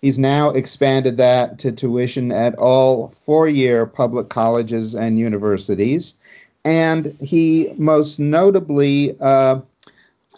He's 0.00 0.18
now 0.18 0.50
expanded 0.50 1.16
that 1.16 1.58
to 1.58 1.72
tuition 1.72 2.30
at 2.30 2.54
all 2.54 3.08
four 3.08 3.48
year 3.48 3.84
public 3.84 4.28
colleges 4.28 4.94
and 4.94 5.18
universities. 5.18 6.14
And 6.64 7.16
he 7.20 7.72
most 7.76 8.20
notably 8.20 9.16
uh, 9.20 9.60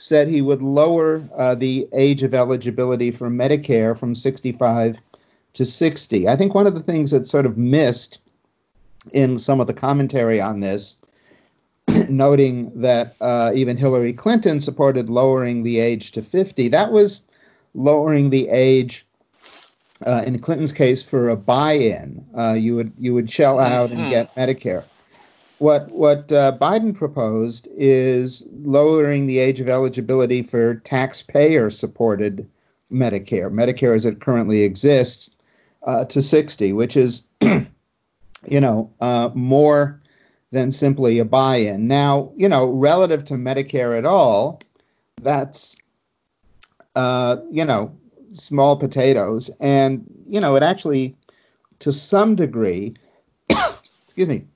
said 0.01 0.29
he 0.29 0.43
would 0.43 0.63
lower 0.63 1.23
uh, 1.37 1.55
the 1.55 1.89
age 1.93 2.23
of 2.23 2.35
eligibility 2.35 3.11
for 3.11 3.29
Medicare 3.29 3.97
from 3.97 4.15
65 4.15 4.99
to 5.53 5.65
60. 5.65 6.29
I 6.29 6.37
think 6.37 6.55
one 6.55 6.67
of 6.67 6.75
the 6.75 6.83
things 6.83 7.11
that 7.11 7.27
sort 7.27 7.47
of 7.47 7.59
missed 7.59 8.21
in 9.13 9.39
some 9.39 9.61
of 9.61 9.67
the 9.67 9.75
commentary 9.75 10.41
on 10.41 10.61
this, 10.61 10.97
noting 12.09 12.71
that 12.81 13.17
uh, 13.21 13.53
even 13.55 13.77
Hillary 13.77 14.13
Clinton 14.13 14.61
supported 14.61 15.11
lowering 15.11 15.63
the 15.63 15.79
age 15.79 16.13
to 16.13 16.23
50, 16.23 16.69
that 16.69 16.93
was 16.93 17.27
lowering 17.75 18.31
the 18.31 18.49
age 18.49 19.07
uh, 20.07 20.23
in 20.27 20.39
Clinton's 20.39 20.73
case, 20.73 21.03
for 21.03 21.29
a 21.29 21.37
buy-in, 21.37 22.25
uh, 22.37 22.55
you 22.55 22.75
would 22.75 22.93
you 22.99 23.13
would 23.13 23.29
shell 23.29 23.59
out 23.59 23.91
and 23.91 24.01
mm-hmm. 24.01 24.11
get 24.11 24.35
Medicare. 24.35 24.85
What 25.61 25.91
what 25.91 26.33
uh, 26.33 26.57
Biden 26.59 26.95
proposed 26.95 27.69
is 27.77 28.47
lowering 28.63 29.27
the 29.27 29.39
age 29.39 29.61
of 29.61 29.69
eligibility 29.69 30.43
for 30.43 30.77
taxpayer-supported 30.77 32.49
Medicare, 32.91 33.51
Medicare 33.53 33.95
as 33.95 34.07
it 34.07 34.21
currently 34.21 34.63
exists, 34.63 35.31
uh, 35.83 36.07
to 36.07 36.23
60, 36.23 36.73
which 36.73 36.97
is, 36.97 37.27
you 37.43 38.61
know, 38.61 38.91
uh, 39.01 39.29
more 39.35 40.01
than 40.51 40.73
simply 40.73 41.19
a 41.19 41.25
buy-in. 41.27 41.87
Now, 41.87 42.33
you 42.37 42.49
know, 42.49 42.67
relative 42.71 43.25
to 43.27 43.35
Medicare 43.35 43.99
at 43.99 44.07
all, 44.07 44.63
that's 45.21 45.77
uh, 46.97 47.37
you 47.51 47.67
know 47.67 47.95
small 48.33 48.77
potatoes. 48.77 49.51
And, 49.61 50.05
you 50.27 50.41
know, 50.41 50.57
it 50.57 50.63
actually, 50.63 51.17
to 51.81 51.93
some 51.93 52.35
degree, 52.35 52.95
excuse 54.05 54.29
me, 54.29 54.47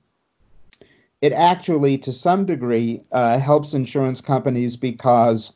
it 1.25 1.33
actually, 1.33 1.97
to 1.97 2.13
some 2.13 2.45
degree, 2.45 3.01
uh, 3.11 3.39
helps 3.39 3.73
insurance 3.73 4.21
companies 4.21 4.77
because 4.77 5.55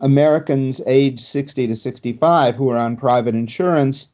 Americans 0.00 0.82
age 0.84 1.20
60 1.20 1.68
to 1.68 1.76
65 1.76 2.56
who 2.56 2.68
are 2.70 2.76
on 2.76 2.96
private 2.96 3.36
insurance 3.36 4.10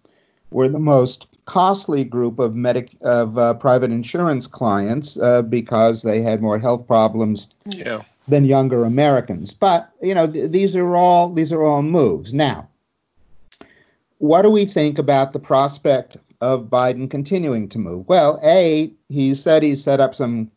were 0.50 0.68
the 0.68 0.78
most 0.78 1.26
costly 1.46 2.04
group 2.04 2.38
of 2.38 2.54
medic 2.54 2.90
of 3.00 3.38
uh, 3.38 3.54
private 3.54 3.90
insurance 3.90 4.46
clients 4.46 5.18
uh, 5.18 5.40
because 5.40 6.02
they 6.02 6.20
had 6.20 6.42
more 6.42 6.58
health 6.58 6.86
problems 6.86 7.48
yeah. 7.64 8.02
than 8.28 8.44
younger 8.44 8.84
Americans. 8.84 9.54
But 9.54 9.90
you 10.02 10.14
know 10.14 10.26
th- 10.30 10.50
these 10.50 10.76
are 10.76 10.94
all 10.94 11.32
these 11.32 11.52
are 11.52 11.62
all 11.62 11.82
moves. 11.82 12.34
Now, 12.34 12.68
what 14.18 14.42
do 14.42 14.50
we 14.50 14.66
think 14.66 14.98
about 14.98 15.32
the 15.32 15.40
prospect 15.40 16.18
of 16.42 16.66
Biden 16.66 17.10
continuing 17.10 17.66
to 17.70 17.78
move? 17.78 18.06
Well, 18.08 18.38
A, 18.42 18.92
he 19.08 19.32
said 19.32 19.62
he 19.62 19.74
set 19.74 20.00
up 20.00 20.14
some 20.14 20.50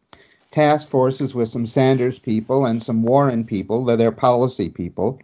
task 0.55 0.87
forces 0.87 1.35
with 1.35 1.49
some 1.49 1.65
Sanders 1.65 2.17
people 2.17 2.65
and 2.65 2.81
some 2.81 3.03
Warren 3.03 3.43
people, 3.43 3.83
they're 3.83 4.09
policy 4.09 4.69
people. 4.69 5.19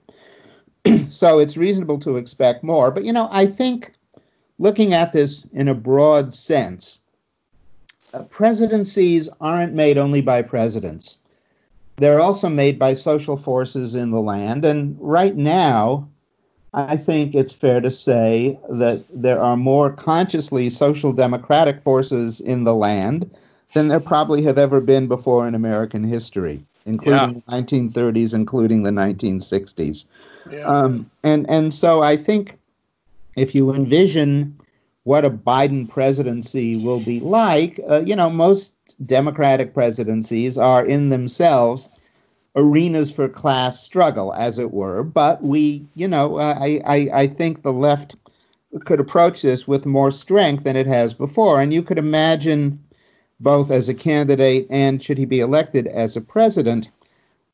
so 1.09 1.39
it's 1.39 1.55
reasonable 1.55 1.99
to 1.99 2.17
expect 2.17 2.65
more. 2.65 2.91
But, 2.91 3.05
you 3.05 3.13
know, 3.13 3.29
I 3.31 3.45
think 3.45 3.93
looking 4.59 4.93
at 4.93 5.13
this 5.13 5.45
in 5.53 5.69
a 5.69 5.73
broad 5.73 6.33
sense, 6.33 6.99
uh, 8.13 8.23
presidencies 8.23 9.29
aren't 9.39 9.73
made 9.73 9.97
only 9.97 10.19
by 10.19 10.41
presidents. 10.41 11.19
They're 11.95 12.19
also 12.19 12.49
made 12.49 12.77
by 12.77 12.93
social 12.93 13.37
forces 13.37 13.95
in 13.95 14.11
the 14.11 14.19
land. 14.19 14.65
And 14.65 14.97
right 14.99 15.37
now, 15.37 16.09
I 16.73 16.97
think 16.97 17.35
it's 17.35 17.53
fair 17.53 17.79
to 17.79 17.91
say 17.91 18.59
that 18.69 19.05
there 19.13 19.41
are 19.41 19.55
more 19.55 19.91
consciously 19.91 20.69
social 20.69 21.13
democratic 21.13 21.81
forces 21.83 22.41
in 22.41 22.65
the 22.65 22.75
land 22.75 23.31
than 23.73 23.87
there 23.87 23.99
probably 23.99 24.41
have 24.43 24.57
ever 24.57 24.81
been 24.81 25.07
before 25.07 25.47
in 25.47 25.55
American 25.55 26.03
history, 26.03 26.63
including 26.85 27.41
yeah. 27.47 27.57
the 27.57 27.63
1930s, 27.63 28.33
including 28.33 28.83
the 28.83 28.91
1960s. 28.91 30.05
Yeah. 30.49 30.65
Um, 30.65 31.09
and, 31.23 31.49
and 31.49 31.73
so 31.73 32.01
I 32.01 32.17
think 32.17 32.57
if 33.37 33.55
you 33.55 33.73
envision 33.73 34.57
what 35.03 35.25
a 35.25 35.29
Biden 35.29 35.89
presidency 35.89 36.77
will 36.77 36.99
be 36.99 37.19
like, 37.19 37.79
uh, 37.89 38.01
you 38.05 38.15
know, 38.15 38.29
most 38.29 38.73
Democratic 39.05 39.73
presidencies 39.73 40.57
are 40.57 40.85
in 40.85 41.09
themselves 41.09 41.89
arenas 42.55 43.11
for 43.11 43.29
class 43.29 43.81
struggle, 43.81 44.33
as 44.33 44.59
it 44.59 44.71
were. 44.71 45.03
But 45.03 45.41
we, 45.43 45.85
you 45.95 46.07
know, 46.07 46.37
uh, 46.37 46.57
I, 46.59 46.81
I, 46.85 47.09
I 47.13 47.27
think 47.27 47.61
the 47.61 47.73
left 47.73 48.15
could 48.85 48.99
approach 48.99 49.41
this 49.41 49.67
with 49.67 49.85
more 49.85 50.11
strength 50.11 50.63
than 50.63 50.75
it 50.75 50.87
has 50.87 51.13
before. 51.13 51.61
And 51.61 51.73
you 51.73 51.81
could 51.81 51.97
imagine, 51.97 52.79
both 53.41 53.71
as 53.71 53.89
a 53.89 53.93
candidate 53.93 54.67
and 54.69 55.03
should 55.03 55.17
he 55.17 55.25
be 55.25 55.39
elected 55.39 55.87
as 55.87 56.15
a 56.15 56.21
president, 56.21 56.91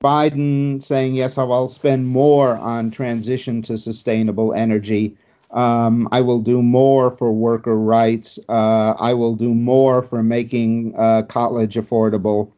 Biden 0.03 0.83
saying, 0.83 1.15
yes, 1.15 1.37
I 1.37 1.43
will 1.43 1.67
spend 1.67 2.07
more 2.07 2.57
on 2.57 2.91
transition 2.91 3.61
to 3.63 3.77
sustainable 3.77 4.53
energy. 4.53 5.15
Um, 5.51 6.07
I 6.11 6.21
will 6.21 6.39
do 6.39 6.61
more 6.61 7.09
for 7.09 7.31
worker 7.31 7.75
rights. 7.75 8.37
Uh, 8.49 8.93
I 8.99 9.13
will 9.13 9.33
do 9.33 9.55
more 9.55 10.03
for 10.03 10.21
making 10.21 10.93
uh, 10.97 11.23
college 11.23 11.75
affordable. 11.75 12.51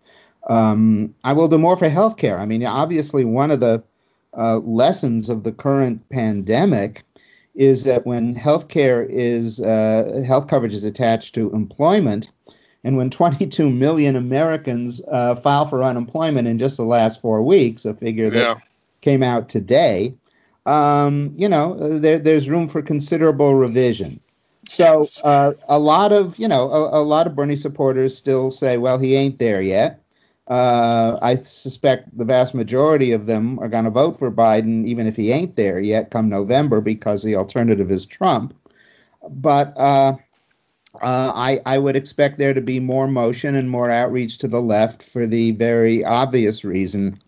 Um, 0.49 1.13
I 1.23 1.33
will 1.33 1.47
do 1.47 1.59
more 1.59 1.77
for 1.77 1.89
healthcare. 1.89 2.39
I 2.39 2.45
mean, 2.45 2.65
obviously, 2.65 3.23
one 3.23 3.51
of 3.51 3.59
the 3.59 3.83
uh, 4.37 4.57
lessons 4.57 5.29
of 5.29 5.43
the 5.43 5.51
current 5.51 6.07
pandemic 6.09 7.03
is 7.55 7.83
that 7.83 8.05
when 8.05 8.35
healthcare 8.35 9.07
is 9.09 9.59
uh, 9.61 10.23
health 10.25 10.47
coverage 10.47 10.73
is 10.73 10.85
attached 10.85 11.35
to 11.35 11.51
employment, 11.51 12.31
and 12.83 12.95
when 12.95 13.09
22 13.09 13.69
million 13.69 14.15
Americans 14.15 15.01
uh, 15.11 15.35
file 15.35 15.65
for 15.65 15.83
unemployment 15.83 16.47
in 16.47 16.57
just 16.57 16.77
the 16.77 16.83
last 16.83 17.21
four 17.21 17.41
weeks, 17.41 17.85
a 17.85 17.93
figure 17.93 18.29
that 18.29 18.39
yeah. 18.39 18.55
came 19.01 19.21
out 19.21 19.49
today, 19.49 20.15
um, 20.65 21.33
you 21.35 21.49
know, 21.49 21.99
there, 21.99 22.19
there's 22.19 22.49
room 22.49 22.67
for 22.67 22.81
considerable 22.81 23.55
revision. 23.55 24.19
So 24.69 25.03
uh, 25.23 25.53
a 25.67 25.79
lot 25.79 26.11
of 26.11 26.37
you 26.37 26.47
know 26.47 26.69
a, 26.69 26.99
a, 26.99 27.03
lot 27.03 27.25
of 27.25 27.35
Bernie 27.35 27.55
supporters 27.55 28.15
still 28.15 28.51
say, 28.51 28.77
well, 28.77 28.99
he 28.99 29.15
ain't 29.15 29.39
there 29.39 29.63
yet. 29.63 30.03
Uh, 30.47 31.17
I 31.23 31.35
suspect 31.37 32.15
the 32.15 32.25
vast 32.25 32.53
majority 32.53 33.11
of 33.11 33.25
them 33.25 33.57
are 33.59 33.67
going 33.67 33.85
to 33.85 33.89
vote 33.89 34.17
for 34.17 34.31
Biden, 34.31 34.85
even 34.85 35.07
if 35.07 35.15
he 35.15 35.31
ain't 35.31 35.55
there 35.55 35.79
yet 35.79 36.11
come 36.11 36.29
November, 36.29 36.81
because 36.81 37.23
the 37.23 37.35
alternative 37.35 37.89
is 37.89 38.05
Trump. 38.05 38.53
But 39.27 39.75
uh, 39.75 40.17
uh, 40.95 41.31
I, 41.35 41.59
I 41.65 41.77
would 41.77 41.95
expect 41.95 42.37
there 42.37 42.53
to 42.53 42.61
be 42.61 42.79
more 42.79 43.07
motion 43.07 43.55
and 43.55 43.69
more 43.69 43.91
outreach 43.91 44.37
to 44.39 44.47
the 44.47 44.61
left 44.61 45.03
for 45.03 45.27
the 45.27 45.51
very 45.51 46.03
obvious 46.03 46.63
reason 46.63 47.19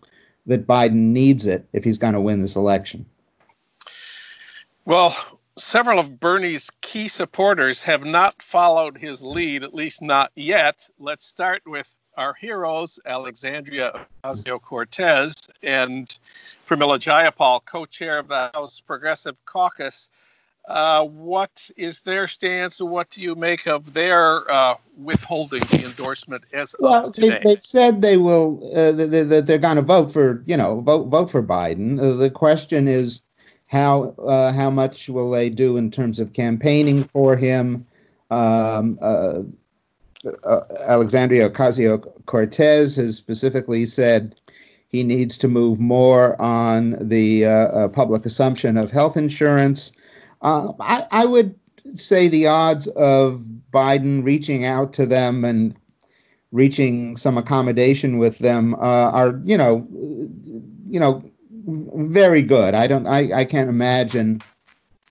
that 0.46 0.66
Biden 0.66 1.12
needs 1.12 1.46
it 1.46 1.66
if 1.72 1.84
he's 1.84 1.98
going 1.98 2.14
to 2.14 2.20
win 2.20 2.40
this 2.40 2.56
election. 2.56 3.06
Well, 4.84 5.16
several 5.56 6.00
of 6.00 6.18
Bernie's 6.18 6.70
key 6.80 7.06
supporters 7.06 7.82
have 7.82 8.04
not 8.04 8.42
followed 8.42 8.98
his 8.98 9.22
lead, 9.22 9.62
at 9.62 9.74
least 9.74 10.02
not 10.02 10.32
yet. 10.34 10.88
Let's 10.98 11.24
start 11.24 11.62
with 11.64 11.94
our 12.16 12.34
heroes, 12.34 12.98
Alexandria 13.06 14.06
Ocasio 14.24 14.60
Cortez 14.60 15.34
and 15.62 16.14
Pramila 16.68 16.98
Jayapal, 16.98 17.64
co 17.64 17.86
chair 17.86 18.18
of 18.18 18.28
the 18.28 18.50
House 18.54 18.80
Progressive 18.80 19.36
Caucus. 19.44 20.10
Uh, 20.68 21.04
what 21.04 21.70
is 21.76 22.00
their 22.02 22.28
stance? 22.28 22.80
What 22.80 23.10
do 23.10 23.20
you 23.20 23.34
make 23.34 23.66
of 23.66 23.92
their 23.92 24.48
uh, 24.50 24.76
withholding 24.96 25.60
the 25.64 25.84
endorsement 25.84 26.44
as 26.52 26.76
well? 26.78 27.10
They, 27.10 27.40
have 27.44 27.64
said 27.64 28.00
they 28.00 28.16
will 28.16 28.60
uh, 28.72 28.92
that 28.92 29.10
they, 29.10 29.40
they're 29.40 29.58
going 29.58 29.76
to 29.76 29.82
vote 29.82 30.12
for 30.12 30.42
you 30.46 30.56
know 30.56 30.80
vote 30.80 31.08
vote 31.08 31.30
for 31.30 31.42
Biden. 31.42 32.00
Uh, 32.00 32.14
the 32.14 32.30
question 32.30 32.86
is 32.86 33.22
how 33.66 34.14
uh, 34.24 34.52
how 34.52 34.70
much 34.70 35.08
will 35.08 35.32
they 35.32 35.50
do 35.50 35.76
in 35.76 35.90
terms 35.90 36.20
of 36.20 36.32
campaigning 36.32 37.04
for 37.04 37.36
him? 37.36 37.84
Um, 38.30 38.98
uh, 39.02 39.42
Alexandria 40.86 41.50
Ocasio 41.50 42.08
Cortez 42.26 42.94
has 42.94 43.16
specifically 43.16 43.84
said 43.84 44.36
he 44.86 45.02
needs 45.02 45.36
to 45.38 45.48
move 45.48 45.80
more 45.80 46.40
on 46.40 46.96
the 47.00 47.90
public 47.92 48.24
assumption 48.24 48.76
of 48.76 48.92
health 48.92 49.16
insurance. 49.16 49.90
Uh, 50.42 50.72
I, 50.80 51.06
I 51.10 51.24
would 51.24 51.54
say 51.94 52.28
the 52.28 52.46
odds 52.46 52.88
of 52.88 53.44
Biden 53.72 54.24
reaching 54.24 54.64
out 54.64 54.92
to 54.94 55.06
them 55.06 55.44
and 55.44 55.74
reaching 56.50 57.16
some 57.16 57.38
accommodation 57.38 58.18
with 58.18 58.38
them 58.38 58.74
uh, 58.74 58.78
are, 59.10 59.40
you 59.44 59.56
know, 59.56 59.86
you 60.88 61.00
know, 61.00 61.22
very 61.64 62.42
good. 62.42 62.74
I 62.74 62.86
don't, 62.86 63.06
I, 63.06 63.40
I 63.40 63.44
can't 63.44 63.70
imagine 63.70 64.42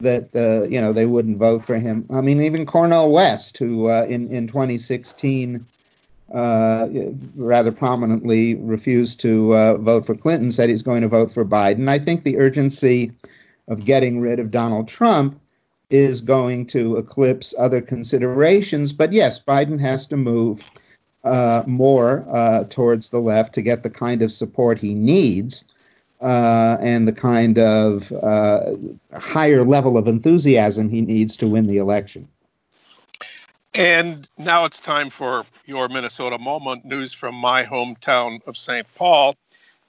that 0.01 0.35
uh, 0.35 0.67
you 0.67 0.81
know 0.81 0.93
they 0.93 1.05
wouldn't 1.05 1.37
vote 1.37 1.63
for 1.63 1.77
him. 1.77 2.05
I 2.11 2.21
mean, 2.21 2.41
even 2.41 2.65
Cornel 2.65 3.11
West, 3.11 3.57
who 3.57 3.89
uh, 3.89 4.05
in 4.09 4.27
in 4.29 4.47
2016 4.47 5.65
uh, 6.33 6.87
rather 7.35 7.71
prominently 7.71 8.55
refused 8.55 9.19
to 9.21 9.55
uh, 9.55 9.77
vote 9.77 10.05
for 10.05 10.15
Clinton, 10.15 10.51
said 10.51 10.69
he's 10.69 10.81
going 10.81 11.01
to 11.01 11.07
vote 11.07 11.31
for 11.31 11.45
Biden. 11.45 11.89
I 11.89 11.99
think 11.99 12.23
the 12.23 12.37
urgency 12.37 13.11
of 13.67 13.85
getting 13.85 14.19
rid 14.19 14.39
of 14.39 14.51
Donald 14.51 14.87
Trump 14.87 15.39
is 15.89 16.21
going 16.21 16.65
to 16.67 16.97
eclipse 16.97 17.53
other 17.59 17.81
considerations. 17.81 18.93
But 18.93 19.13
yes, 19.13 19.41
Biden 19.41 19.79
has 19.79 20.05
to 20.07 20.17
move 20.17 20.61
uh, 21.23 21.63
more 21.67 22.25
uh, 22.31 22.63
towards 22.69 23.09
the 23.09 23.19
left 23.19 23.53
to 23.55 23.61
get 23.61 23.83
the 23.83 23.89
kind 23.89 24.21
of 24.21 24.31
support 24.31 24.79
he 24.79 24.93
needs 24.93 25.65
uh, 26.21 26.77
and 26.79 27.07
the 27.07 27.13
kind 27.13 27.59
of 27.59 28.11
uh, 28.23 28.71
higher 29.17 29.63
level 29.63 29.97
of 29.97 30.07
enthusiasm 30.07 30.89
he 30.89 31.01
needs 31.01 31.35
to 31.37 31.47
win 31.47 31.67
the 31.67 31.77
election. 31.77 32.27
And 33.73 34.27
now 34.37 34.65
it's 34.65 34.79
time 34.79 35.09
for 35.09 35.45
your 35.65 35.87
Minnesota 35.87 36.37
moment 36.37 36.83
news 36.83 37.13
from 37.13 37.35
my 37.35 37.63
hometown 37.63 38.45
of 38.45 38.57
St. 38.57 38.85
Paul. 38.95 39.35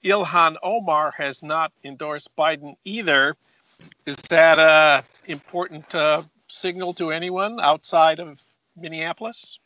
Ilhan 0.04 0.56
Omar 0.62 1.12
has 1.16 1.42
not 1.42 1.72
endorsed 1.84 2.30
Biden 2.36 2.76
either. 2.84 3.36
Is 4.06 4.16
that 4.28 4.58
a 4.58 5.04
important 5.26 5.94
uh, 5.94 6.22
signal 6.48 6.92
to 6.94 7.10
anyone 7.10 7.60
outside 7.60 8.20
of 8.20 8.42
Minneapolis? 8.76 9.58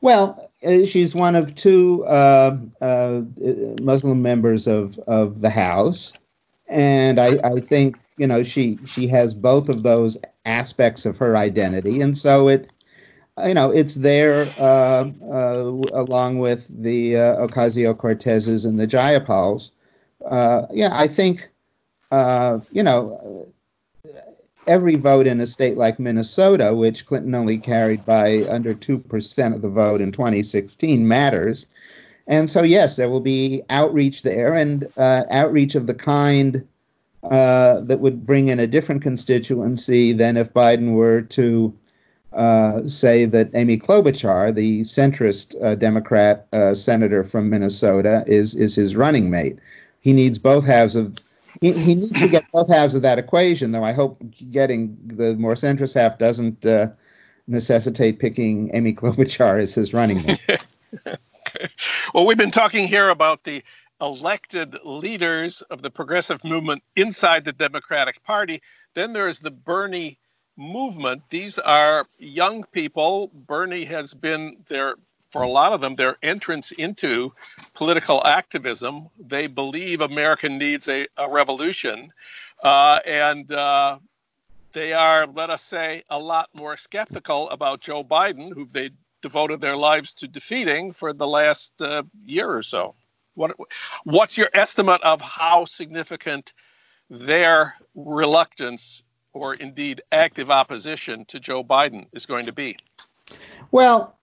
Well, 0.00 0.50
uh, 0.64 0.84
she's 0.84 1.14
one 1.14 1.36
of 1.36 1.54
two 1.54 2.04
uh, 2.06 2.56
uh, 2.80 3.22
Muslim 3.82 4.22
members 4.22 4.66
of, 4.66 4.98
of 5.00 5.40
the 5.40 5.50
House, 5.50 6.12
and 6.68 7.18
I, 7.18 7.38
I 7.42 7.60
think 7.60 7.96
you 8.18 8.26
know 8.26 8.42
she 8.42 8.78
she 8.86 9.06
has 9.08 9.34
both 9.34 9.68
of 9.68 9.82
those 9.82 10.18
aspects 10.44 11.06
of 11.06 11.16
her 11.18 11.36
identity, 11.36 12.00
and 12.00 12.16
so 12.16 12.48
it 12.48 12.70
you 13.44 13.54
know 13.54 13.70
it's 13.70 13.94
there 13.94 14.46
uh, 14.58 15.10
uh, 15.30 15.72
along 15.94 16.38
with 16.38 16.68
the 16.82 17.16
uh, 17.16 17.46
Ocasio 17.46 17.94
Cortezes 17.94 18.66
and 18.66 18.78
the 18.78 18.86
Jayapals. 18.86 19.70
yeah, 20.72 20.90
I 20.92 21.08
think 21.08 21.48
uh, 22.10 22.58
you 22.72 22.82
know, 22.82 23.46
every 24.66 24.96
vote 24.96 25.26
in 25.26 25.40
a 25.40 25.46
state 25.46 25.76
like 25.76 25.98
Minnesota, 25.98 26.74
which 26.74 27.06
Clinton 27.06 27.34
only 27.34 27.58
carried 27.58 28.04
by 28.04 28.44
under 28.48 28.74
2% 28.74 29.54
of 29.54 29.62
the 29.62 29.68
vote 29.68 30.00
in 30.00 30.12
2016, 30.12 31.06
matters. 31.06 31.66
And 32.26 32.50
so, 32.50 32.62
yes, 32.62 32.96
there 32.96 33.08
will 33.08 33.20
be 33.20 33.62
outreach 33.70 34.22
there 34.22 34.54
and 34.54 34.88
uh, 34.96 35.24
outreach 35.30 35.74
of 35.74 35.86
the 35.86 35.94
kind 35.94 36.66
uh, 37.22 37.80
that 37.80 38.00
would 38.00 38.26
bring 38.26 38.48
in 38.48 38.60
a 38.60 38.66
different 38.66 39.02
constituency 39.02 40.12
than 40.12 40.36
if 40.36 40.52
Biden 40.52 40.92
were 40.92 41.22
to 41.22 41.72
uh, 42.32 42.86
say 42.86 43.24
that 43.24 43.50
Amy 43.54 43.78
Klobuchar, 43.78 44.54
the 44.54 44.80
centrist 44.82 45.54
uh, 45.62 45.74
Democrat 45.74 46.46
uh, 46.52 46.74
senator 46.74 47.24
from 47.24 47.48
Minnesota, 47.48 48.24
is, 48.26 48.54
is 48.54 48.74
his 48.74 48.96
running 48.96 49.30
mate. 49.30 49.58
He 50.00 50.12
needs 50.12 50.38
both 50.38 50.64
halves 50.64 50.96
of 50.96 51.16
he, 51.60 51.72
he 51.72 51.94
needs 51.94 52.20
to 52.20 52.28
get 52.28 52.44
both 52.52 52.68
halves 52.68 52.94
of 52.94 53.02
that 53.02 53.18
equation, 53.18 53.72
though. 53.72 53.84
I 53.84 53.92
hope 53.92 54.22
getting 54.50 54.96
the 55.06 55.34
more 55.36 55.54
centrist 55.54 55.94
half 55.94 56.18
doesn't 56.18 56.64
uh, 56.66 56.88
necessitate 57.46 58.18
picking 58.18 58.70
Amy 58.74 58.92
Klobuchar 58.92 59.60
as 59.60 59.74
his 59.74 59.94
running 59.94 60.24
mate. 60.24 60.40
well, 62.14 62.26
we've 62.26 62.36
been 62.36 62.50
talking 62.50 62.86
here 62.86 63.10
about 63.10 63.44
the 63.44 63.62
elected 64.00 64.76
leaders 64.84 65.62
of 65.62 65.82
the 65.82 65.90
progressive 65.90 66.42
movement 66.44 66.82
inside 66.96 67.44
the 67.44 67.52
Democratic 67.52 68.22
Party. 68.24 68.60
Then 68.94 69.12
there's 69.12 69.40
the 69.40 69.50
Bernie 69.50 70.18
movement. 70.56 71.22
These 71.30 71.58
are 71.58 72.06
young 72.18 72.64
people. 72.72 73.30
Bernie 73.34 73.84
has 73.84 74.14
been 74.14 74.56
their 74.68 74.96
for 75.36 75.42
a 75.42 75.48
lot 75.48 75.74
of 75.74 75.82
them, 75.82 75.94
their 75.94 76.16
entrance 76.22 76.72
into 76.72 77.30
political 77.74 78.26
activism. 78.26 79.08
They 79.18 79.46
believe 79.46 80.00
America 80.00 80.48
needs 80.48 80.88
a, 80.88 81.06
a 81.18 81.28
revolution. 81.28 82.10
Uh, 82.62 83.00
and 83.04 83.52
uh, 83.52 83.98
they 84.72 84.94
are, 84.94 85.26
let 85.26 85.50
us 85.50 85.62
say, 85.62 86.02
a 86.08 86.18
lot 86.18 86.48
more 86.54 86.78
skeptical 86.78 87.50
about 87.50 87.82
Joe 87.82 88.02
Biden, 88.02 88.50
who 88.54 88.64
they 88.64 88.88
devoted 89.20 89.60
their 89.60 89.76
lives 89.76 90.14
to 90.14 90.26
defeating 90.26 90.90
for 90.90 91.12
the 91.12 91.26
last 91.26 91.82
uh, 91.82 92.02
year 92.24 92.50
or 92.50 92.62
so. 92.62 92.94
What, 93.34 93.54
what's 94.04 94.38
your 94.38 94.48
estimate 94.54 95.02
of 95.02 95.20
how 95.20 95.66
significant 95.66 96.54
their 97.10 97.74
reluctance 97.94 99.02
or 99.34 99.52
indeed 99.56 100.00
active 100.12 100.50
opposition 100.50 101.26
to 101.26 101.38
Joe 101.38 101.62
Biden 101.62 102.06
is 102.14 102.24
going 102.24 102.46
to 102.46 102.52
be? 102.52 102.78
Well, 103.70 104.16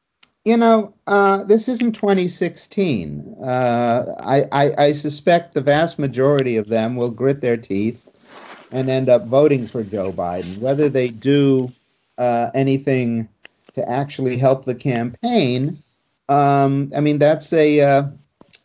you 0.45 0.57
know, 0.57 0.93
uh, 1.07 1.43
this 1.43 1.69
isn't 1.69 1.93
2016. 1.93 3.35
Uh, 3.43 4.15
I, 4.19 4.43
I, 4.51 4.85
I, 4.85 4.91
suspect 4.91 5.53
the 5.53 5.61
vast 5.61 5.97
majority 5.97 6.57
of 6.57 6.67
them 6.67 6.95
will 6.97 7.11
grit 7.11 7.39
their 7.39 7.55
teeth 7.55 8.05
and 8.71 8.89
end 8.89 9.07
up 9.07 9.25
voting 9.27 9.67
for 9.67 9.83
Joe 9.83 10.11
Biden. 10.11 10.57
Whether 10.57 10.89
they 10.89 11.07
do 11.09 11.71
uh, 12.17 12.49
anything 12.53 13.29
to 13.73 13.89
actually 13.89 14.37
help 14.37 14.65
the 14.65 14.75
campaign, 14.75 15.81
um, 16.27 16.89
I 16.95 16.99
mean, 16.99 17.19
that's 17.19 17.53
a 17.53 17.79
uh, 17.81 18.03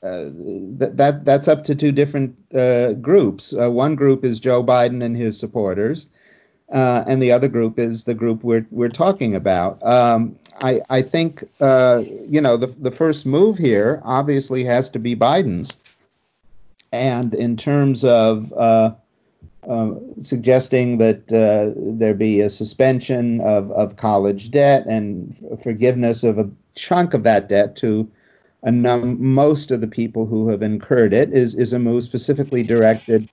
uh, 0.02 0.30
that, 0.78 0.96
that 0.96 1.24
that's 1.24 1.48
up 1.48 1.64
to 1.64 1.74
two 1.74 1.92
different 1.92 2.36
uh, 2.54 2.92
groups. 2.94 3.52
one 3.52 3.94
group 3.94 4.24
is 4.24 4.40
Joe 4.40 4.62
Biden 4.64 5.02
and 5.02 5.16
his 5.16 5.38
supporters, 5.38 6.08
uh, 6.72 7.04
and 7.06 7.22
the 7.22 7.32
other 7.32 7.48
group 7.48 7.78
is 7.78 8.04
the 8.04 8.14
group 8.14 8.42
we're 8.44 8.66
we're 8.70 8.88
talking 8.88 9.34
about. 9.34 9.84
Um, 9.84 10.36
I 10.60 10.80
I 10.90 11.02
think 11.02 11.44
uh, 11.60 12.02
you 12.28 12.40
know 12.40 12.56
the 12.56 12.66
the 12.66 12.90
first 12.90 13.26
move 13.26 13.58
here 13.58 14.00
obviously 14.04 14.64
has 14.64 14.90
to 14.90 14.98
be 14.98 15.14
Biden's, 15.14 15.76
and 16.92 17.34
in 17.34 17.56
terms 17.56 18.04
of 18.04 18.52
uh, 18.52 18.92
uh 19.68 19.90
suggesting 20.20 20.98
that 20.98 21.32
uh, 21.32 21.72
there 21.76 22.14
be 22.14 22.40
a 22.40 22.50
suspension 22.50 23.40
of 23.40 23.70
of 23.72 23.96
college 23.96 24.50
debt 24.50 24.84
and 24.86 25.36
forgiveness 25.62 26.24
of 26.24 26.38
a 26.38 26.50
chunk 26.74 27.14
of 27.14 27.22
that 27.24 27.48
debt 27.48 27.76
to 27.76 28.08
a 28.62 28.72
num- 28.72 29.22
most 29.22 29.70
of 29.70 29.80
the 29.80 29.86
people 29.86 30.26
who 30.26 30.48
have 30.48 30.62
incurred 30.62 31.12
it 31.12 31.32
is 31.32 31.54
is 31.54 31.72
a 31.72 31.78
move 31.78 32.02
specifically 32.02 32.62
directed 32.62 33.28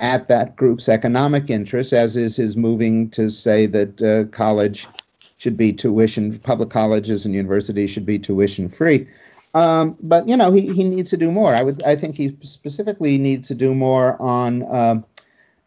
at 0.00 0.26
that 0.28 0.56
group's 0.56 0.88
economic 0.88 1.50
interests, 1.50 1.92
as 1.92 2.16
is 2.16 2.36
his 2.36 2.56
moving 2.56 3.08
to 3.10 3.30
say 3.30 3.66
that 3.66 4.02
uh, 4.02 4.24
college 4.36 4.88
should 5.36 5.56
be 5.56 5.72
tuition, 5.72 6.38
public 6.38 6.70
colleges 6.70 7.26
and 7.26 7.34
universities 7.34 7.90
should 7.90 8.06
be 8.06 8.18
tuition 8.18 8.68
free. 8.68 9.06
Um, 9.54 9.96
but 10.02 10.28
you 10.28 10.36
know, 10.36 10.50
he, 10.50 10.72
he 10.72 10.84
needs 10.84 11.10
to 11.10 11.16
do 11.16 11.30
more. 11.30 11.54
I 11.54 11.62
would, 11.62 11.82
I 11.84 11.96
think 11.96 12.16
he 12.16 12.36
specifically 12.42 13.18
needs 13.18 13.48
to 13.48 13.54
do 13.54 13.74
more 13.74 14.20
on 14.20 14.64
uh, 14.64 15.00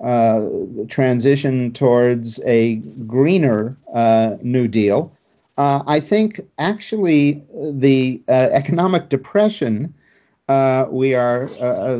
uh, 0.03 0.47
transition 0.87 1.73
towards 1.73 2.39
a 2.45 2.75
greener 3.07 3.77
uh, 3.93 4.35
New 4.41 4.67
Deal. 4.67 5.11
Uh, 5.57 5.81
I 5.87 5.99
think 5.99 6.39
actually 6.59 7.41
the 7.51 8.21
uh, 8.27 8.49
economic 8.51 9.09
depression 9.09 9.93
uh, 10.49 10.85
we 10.89 11.15
are 11.15 11.49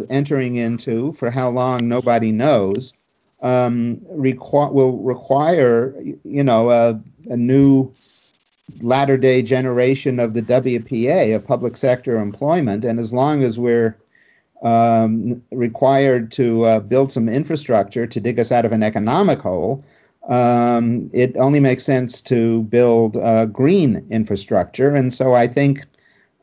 entering 0.10 0.56
into, 0.56 1.12
for 1.14 1.32
how 1.32 1.50
long 1.50 1.88
nobody 1.88 2.32
knows, 2.32 2.94
um, 3.42 3.98
requ- 4.14 4.72
will 4.72 5.00
require, 5.00 5.96
you 6.24 6.44
know, 6.44 7.02
a, 7.30 7.38
new 7.38 7.92
latter 8.82 9.18
day 9.18 9.42
generation 9.42 10.20
of 10.20 10.34
the 10.34 10.42
WPA, 10.42 11.36
of 11.36 11.46
public 11.46 11.78
sector 11.78 12.18
employment. 12.18 12.84
And 12.84 13.00
as 13.00 13.13
long 13.13 13.44
as 13.44 13.58
we're 13.58 13.98
um, 14.63 15.42
required 15.52 16.32
to 16.34 16.63
uh, 16.63 16.80
build 16.80 17.12
some 17.12 17.30
infrastructure 17.30 18.08
to 18.08 18.20
dig 18.20 18.40
us 18.40 18.52
out 18.52 18.66
of 18.66 18.72
an 18.72 18.84
economic 18.84 19.40
hole, 19.40 19.84
um, 20.28 21.10
it 21.13 21.36
only 21.38 21.60
makes 21.60 21.84
sense 21.84 22.22
to 22.24 22.63
build 22.63 23.16
uh, 23.18 23.46
green 23.46 24.06
infrastructure. 24.10 24.94
And 24.94 25.13
so 25.13 25.34
I 25.34 25.48
think, 25.48 25.86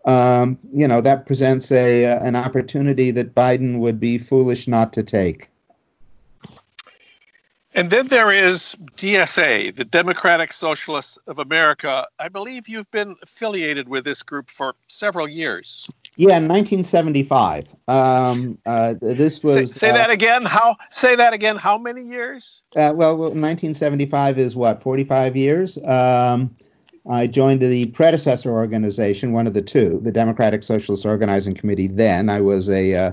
um, 0.07 0.59
you 0.73 0.89
know, 0.89 1.01
that 1.03 1.27
presents 1.27 1.71
a 1.71 2.07
uh, 2.07 2.25
an 2.25 2.37
opportunity 2.37 3.11
that 3.11 3.35
Biden 3.35 3.79
would 3.79 4.01
be 4.01 4.17
foolish 4.17 4.67
not 4.67 4.93
to 4.95 5.03
take. 5.03 5.51
And 7.77 7.91
then 7.91 8.07
there 8.07 8.31
is 8.31 8.77
DSA, 8.93 9.75
the 9.75 9.85
Democratic 9.85 10.53
Socialists 10.53 11.17
of 11.27 11.41
America. 11.41 12.07
I 12.21 12.29
believe 12.29 12.69
you've 12.69 12.91
been 12.93 13.17
affiliated 13.23 13.89
with 13.89 14.05
this 14.05 14.23
group 14.23 14.49
for 14.49 14.77
several 14.87 15.27
years. 15.27 15.89
Yeah, 16.17 16.37
in 16.37 16.47
1975. 16.47 17.75
Um, 17.89 18.59
uh, 18.65 18.95
this 19.01 19.43
was. 19.43 19.55
Say, 19.55 19.65
say 19.65 19.91
uh, 19.91 19.95
that 19.95 20.11
again. 20.11 20.45
How? 20.45 20.77
Say 20.91 21.17
that 21.17 21.33
again. 21.33 21.57
How 21.57 21.77
many 21.77 22.03
years? 22.03 22.63
Uh, 22.77 22.93
well, 22.95 23.17
1975 23.17 24.39
is 24.39 24.55
what 24.55 24.81
45 24.81 25.37
years. 25.37 25.77
Um, 25.85 26.55
I 27.11 27.27
joined 27.27 27.61
the 27.61 27.87
predecessor 27.87 28.53
organization, 28.53 29.33
one 29.33 29.49
of 29.49 29.53
the 29.53 29.61
two, 29.61 30.01
the 30.05 30.13
Democratic 30.13 30.63
Socialist 30.63 31.05
Organizing 31.05 31.55
Committee. 31.55 31.89
Then 31.89 32.31
I 32.31 32.41
was 32.41 32.71
a 32.71 32.95
uh, 32.95 33.13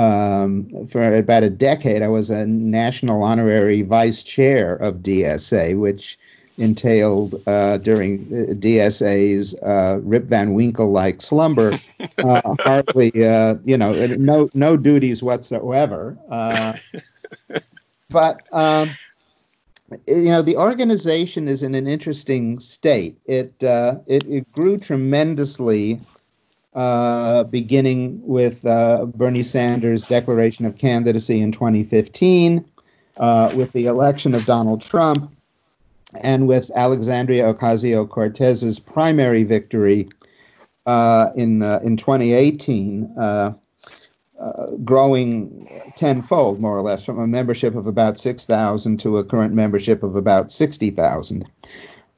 um, 0.00 0.86
for 0.86 1.14
about 1.14 1.42
a 1.42 1.50
decade, 1.50 2.02
I 2.02 2.08
was 2.08 2.30
a 2.30 2.46
national 2.46 3.22
honorary 3.22 3.82
vice 3.82 4.22
chair 4.22 4.76
of 4.76 4.96
DSA, 4.96 5.78
which 5.78 6.18
entailed 6.56 7.42
uh, 7.46 7.76
during 7.78 8.20
uh, 8.32 8.54
DSA's 8.54 9.54
uh, 9.62 9.98
Rip 10.02 10.24
Van 10.24 10.54
Winkle 10.54 10.90
like 10.90 11.20
slumber, 11.20 11.78
uh, 12.18 12.54
hardly, 12.60 13.12
uh, 13.26 13.56
you 13.64 13.76
know, 13.76 13.92
no 14.06 14.48
no 14.54 14.76
duties 14.78 15.22
whatsoever. 15.22 16.16
Uh, 16.30 16.74
but 18.08 18.40
um, 18.54 18.90
you 20.06 20.30
know, 20.30 20.40
the 20.40 20.56
organization 20.56 21.46
is 21.46 21.62
in 21.62 21.74
an 21.74 21.86
interesting 21.86 22.58
state. 22.58 23.18
It 23.26 23.52
it, 23.60 24.26
it 24.26 24.52
grew 24.52 24.78
tremendously. 24.78 26.00
Beginning 27.50 28.20
with 28.26 28.62
Bernie 28.62 29.42
Sanders' 29.42 30.04
declaration 30.04 30.66
of 30.66 30.76
candidacy 30.76 31.40
in 31.40 31.52
2015, 31.52 32.64
with 33.54 33.72
the 33.72 33.86
election 33.86 34.34
of 34.34 34.44
Donald 34.44 34.82
Trump, 34.82 35.32
and 36.22 36.48
with 36.48 36.70
Alexandria 36.74 37.52
Ocasio 37.52 38.08
Cortez's 38.08 38.78
primary 38.78 39.44
victory 39.44 40.08
uh, 40.86 41.30
in 41.36 41.62
uh, 41.62 41.80
in 41.82 41.96
2018, 41.96 43.14
uh, 43.18 43.52
uh, 44.40 44.66
growing 44.82 45.68
tenfold, 45.94 46.60
more 46.60 46.76
or 46.76 46.82
less, 46.82 47.04
from 47.04 47.18
a 47.18 47.26
membership 47.26 47.74
of 47.74 47.86
about 47.86 48.18
6,000 48.18 48.98
to 48.98 49.18
a 49.18 49.24
current 49.24 49.52
membership 49.52 50.02
of 50.02 50.16
about 50.16 50.50
60,000. 50.50 51.44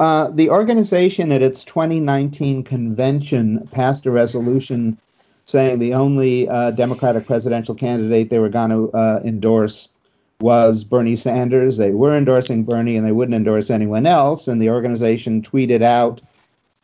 Uh, 0.02 0.30
the 0.30 0.50
organization 0.50 1.30
at 1.30 1.42
its 1.42 1.62
2019 1.62 2.64
convention 2.64 3.64
passed 3.70 4.04
a 4.04 4.10
resolution 4.10 4.98
saying 5.44 5.78
the 5.78 5.94
only 5.94 6.48
uh, 6.48 6.72
Democratic 6.72 7.24
presidential 7.24 7.72
candidate 7.72 8.28
they 8.28 8.40
were 8.40 8.48
going 8.48 8.70
to 8.70 8.90
endorse 9.24 9.94
was 10.40 10.82
Bernie 10.82 11.14
Sanders. 11.14 11.76
They 11.76 11.92
were 11.92 12.16
endorsing 12.16 12.64
Bernie 12.64 12.96
and 12.96 13.06
they 13.06 13.12
wouldn't 13.12 13.36
endorse 13.36 13.70
anyone 13.70 14.04
else. 14.04 14.48
And 14.48 14.60
the 14.60 14.70
organization 14.70 15.40
tweeted 15.40 15.82
out 15.82 16.20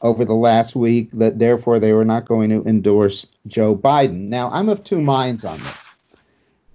over 0.01 0.25
the 0.25 0.35
last 0.35 0.77
week 0.77 1.11
that 1.13 1.41
therefore 1.41 1.81
they 1.81 1.93
were 1.93 2.05
not 2.05 2.29
going 2.29 2.51
to 2.51 2.63
endorse 2.69 3.27
Joe 3.49 3.75
Biden. 3.75 4.29
Now, 4.29 4.49
I'm 4.53 4.69
of 4.69 4.85
two 4.85 5.03
minds 5.03 5.45
on 5.45 5.59
this. 5.59 5.88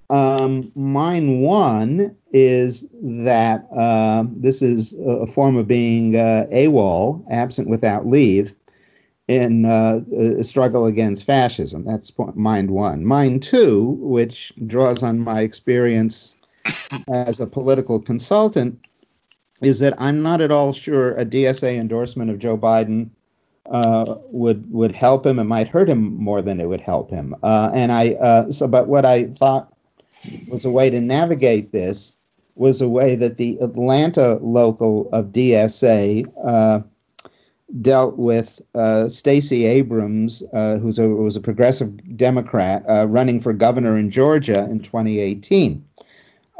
Um, 0.09 0.71
mine 0.75 1.39
one 1.39 2.15
is 2.31 2.85
that 3.01 3.65
uh, 3.75 4.25
this 4.29 4.61
is 4.61 4.95
a 5.05 5.27
form 5.27 5.55
of 5.55 5.67
being 5.67 6.15
uh, 6.15 6.45
AWOL, 6.51 7.23
absent 7.31 7.69
without 7.69 8.07
leave, 8.07 8.53
in 9.27 9.65
uh, 9.65 10.01
a 10.39 10.43
struggle 10.43 10.85
against 10.85 11.25
fascism. 11.25 11.83
That's 11.83 12.11
mind 12.35 12.71
one. 12.71 13.05
Mind 13.05 13.41
two, 13.41 13.97
which 14.01 14.51
draws 14.67 15.01
on 15.03 15.19
my 15.19 15.41
experience 15.41 16.35
as 17.11 17.39
a 17.39 17.47
political 17.47 17.99
consultant 17.99 18.79
is 19.61 19.79
that 19.79 19.93
I'm 19.97 20.21
not 20.21 20.41
at 20.41 20.51
all 20.51 20.73
sure 20.73 21.13
a 21.17 21.25
DSA 21.25 21.77
endorsement 21.77 22.29
of 22.29 22.39
Joe 22.39 22.57
Biden 22.57 23.09
uh, 23.67 24.15
would 24.25 24.69
would 24.71 24.91
help 24.91 25.25
him. 25.25 25.39
It 25.39 25.45
might 25.45 25.69
hurt 25.69 25.89
him 25.89 26.15
more 26.17 26.41
than 26.41 26.59
it 26.59 26.67
would 26.67 26.81
help 26.81 27.09
him. 27.09 27.33
Uh, 27.43 27.71
and 27.73 27.91
I 27.91 28.13
uh, 28.13 28.51
so, 28.51 28.67
but 28.67 28.87
what 28.87 29.05
I 29.05 29.25
thought 29.27 29.72
was 30.47 30.65
a 30.65 30.71
way 30.71 30.89
to 30.89 30.99
navigate 31.01 31.71
this 31.71 32.13
was 32.55 32.81
a 32.81 32.89
way 32.89 33.15
that 33.15 33.37
the 33.37 33.57
Atlanta 33.61 34.35
local 34.41 35.09
of 35.11 35.27
DSA 35.27 36.31
uh, 36.45 36.81
dealt 37.81 38.17
with 38.17 38.61
uh, 38.75 39.07
Stacey 39.07 39.65
Abrams, 39.65 40.43
uh, 40.53 40.77
who's 40.77 40.99
a 40.99 41.09
was 41.09 41.35
a 41.35 41.41
progressive 41.41 42.15
Democrat 42.15 42.83
running 43.09 43.41
for 43.41 43.53
governor 43.53 43.97
in 43.97 44.11
Georgia 44.11 44.67
in 44.69 44.79
2018 44.79 45.83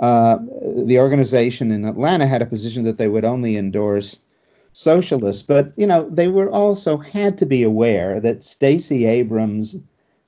uh, 0.04 0.38
the 0.86 1.00
organization 1.00 1.72
in 1.72 1.86
Atlanta 1.86 2.28
had 2.28 2.42
a 2.42 2.46
position 2.46 2.84
that 2.84 2.98
they 2.98 3.08
would 3.08 3.24
only 3.24 3.56
endorse 3.56 4.20
socialists, 4.74 5.44
but 5.44 5.72
you 5.78 5.88
know 5.88 6.10
they 6.10 6.28
were 6.28 6.50
also 6.50 6.98
had 6.98 7.38
to 7.38 7.46
be 7.46 7.64
aware 7.64 8.20
that 8.20 8.44
Stacey 8.44 9.06
Abrams 9.06 9.78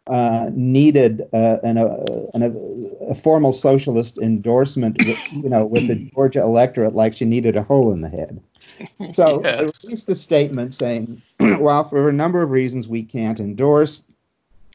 uh, 0.07 0.49
needed 0.53 1.27
uh, 1.33 1.57
an, 1.63 1.77
uh, 1.77 2.05
an, 2.33 2.89
a 3.09 3.15
formal 3.15 3.51
socialist 3.51 4.17
endorsement, 4.19 4.97
with, 5.05 5.17
you 5.31 5.49
know, 5.49 5.65
with 5.65 5.87
the 5.87 5.95
Georgia 6.13 6.41
electorate, 6.41 6.95
like 6.95 7.15
she 7.15 7.25
needed 7.25 7.55
a 7.55 7.63
hole 7.63 7.91
in 7.91 8.01
the 8.01 8.09
head. 8.09 8.39
So 9.11 9.41
yes. 9.43 9.79
they 9.79 9.87
released 9.87 10.09
a 10.09 10.15
statement 10.15 10.73
saying, 10.73 11.21
"Well, 11.39 11.83
for 11.83 12.07
a 12.07 12.13
number 12.13 12.41
of 12.41 12.51
reasons, 12.51 12.87
we 12.87 13.03
can't 13.03 13.39
endorse 13.39 14.03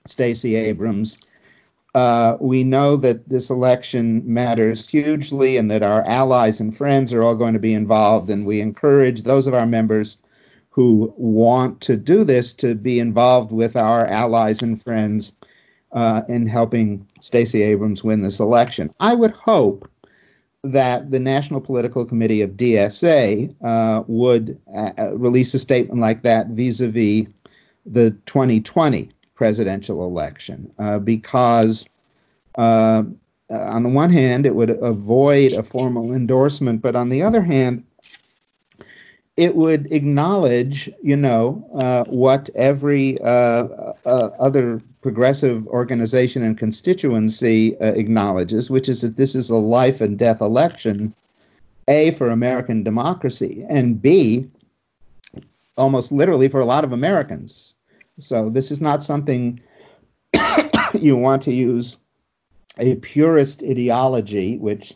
Stacey 0.06 0.56
Abrams." 0.56 1.18
Uh, 1.94 2.36
we 2.40 2.62
know 2.62 2.96
that 2.96 3.28
this 3.28 3.50
election 3.50 4.22
matters 4.24 4.88
hugely 4.88 5.56
and 5.56 5.70
that 5.70 5.82
our 5.82 6.02
allies 6.02 6.60
and 6.60 6.76
friends 6.76 7.12
are 7.12 7.22
all 7.22 7.34
going 7.34 7.52
to 7.52 7.58
be 7.58 7.74
involved. 7.74 8.30
And 8.30 8.46
we 8.46 8.60
encourage 8.60 9.24
those 9.24 9.48
of 9.48 9.54
our 9.54 9.66
members 9.66 10.18
who 10.70 11.12
want 11.16 11.80
to 11.82 11.96
do 11.96 12.24
this 12.24 12.54
to 12.54 12.74
be 12.74 13.00
involved 13.00 13.52
with 13.52 13.76
our 13.76 14.06
allies 14.06 14.62
and 14.62 14.80
friends 14.80 15.32
uh, 15.92 16.22
in 16.28 16.46
helping 16.46 17.06
Stacey 17.20 17.62
Abrams 17.62 18.04
win 18.04 18.22
this 18.22 18.40
election. 18.40 18.92
I 19.00 19.14
would 19.14 19.32
hope 19.32 19.90
that 20.62 21.10
the 21.10 21.18
National 21.18 21.60
Political 21.60 22.06
Committee 22.06 22.42
of 22.42 22.50
DSA 22.50 23.54
uh, 23.64 24.04
would 24.06 24.60
uh, 24.74 25.12
release 25.14 25.54
a 25.54 25.58
statement 25.58 26.00
like 26.00 26.22
that 26.22 26.48
vis 26.48 26.80
a 26.80 26.88
vis 26.88 27.26
the 27.86 28.10
2020 28.26 29.10
presidential 29.34 30.04
election 30.04 30.70
uh, 30.78 30.98
because, 30.98 31.88
uh, 32.56 33.02
on 33.48 33.82
the 33.82 33.88
one 33.88 34.12
hand, 34.12 34.44
it 34.44 34.54
would 34.54 34.70
avoid 34.70 35.52
a 35.52 35.62
formal 35.62 36.12
endorsement, 36.12 36.82
but 36.82 36.94
on 36.94 37.08
the 37.08 37.22
other 37.22 37.42
hand, 37.42 37.82
it 39.40 39.56
would 39.56 39.90
acknowledge, 39.90 40.90
you 41.02 41.16
know, 41.16 41.66
uh, 41.74 42.04
what 42.10 42.50
every 42.54 43.18
uh, 43.22 43.64
uh, 44.04 44.30
other 44.38 44.82
progressive 45.00 45.66
organization 45.68 46.42
and 46.42 46.58
constituency 46.58 47.74
uh, 47.80 47.86
acknowledges, 47.92 48.70
which 48.70 48.86
is 48.86 49.00
that 49.00 49.16
this 49.16 49.34
is 49.34 49.48
a 49.48 49.56
life 49.56 50.02
and 50.02 50.18
death 50.18 50.42
election, 50.42 51.14
A, 51.88 52.10
for 52.10 52.28
American 52.28 52.82
democracy, 52.82 53.64
and 53.70 54.02
B, 54.02 54.46
almost 55.78 56.12
literally 56.12 56.48
for 56.48 56.60
a 56.60 56.66
lot 56.66 56.84
of 56.84 56.92
Americans. 56.92 57.76
So 58.18 58.50
this 58.50 58.70
is 58.70 58.82
not 58.82 59.02
something 59.02 59.58
you 60.92 61.16
want 61.16 61.40
to 61.44 61.54
use 61.54 61.96
a 62.76 62.96
purist 62.96 63.62
ideology, 63.62 64.58
which 64.58 64.92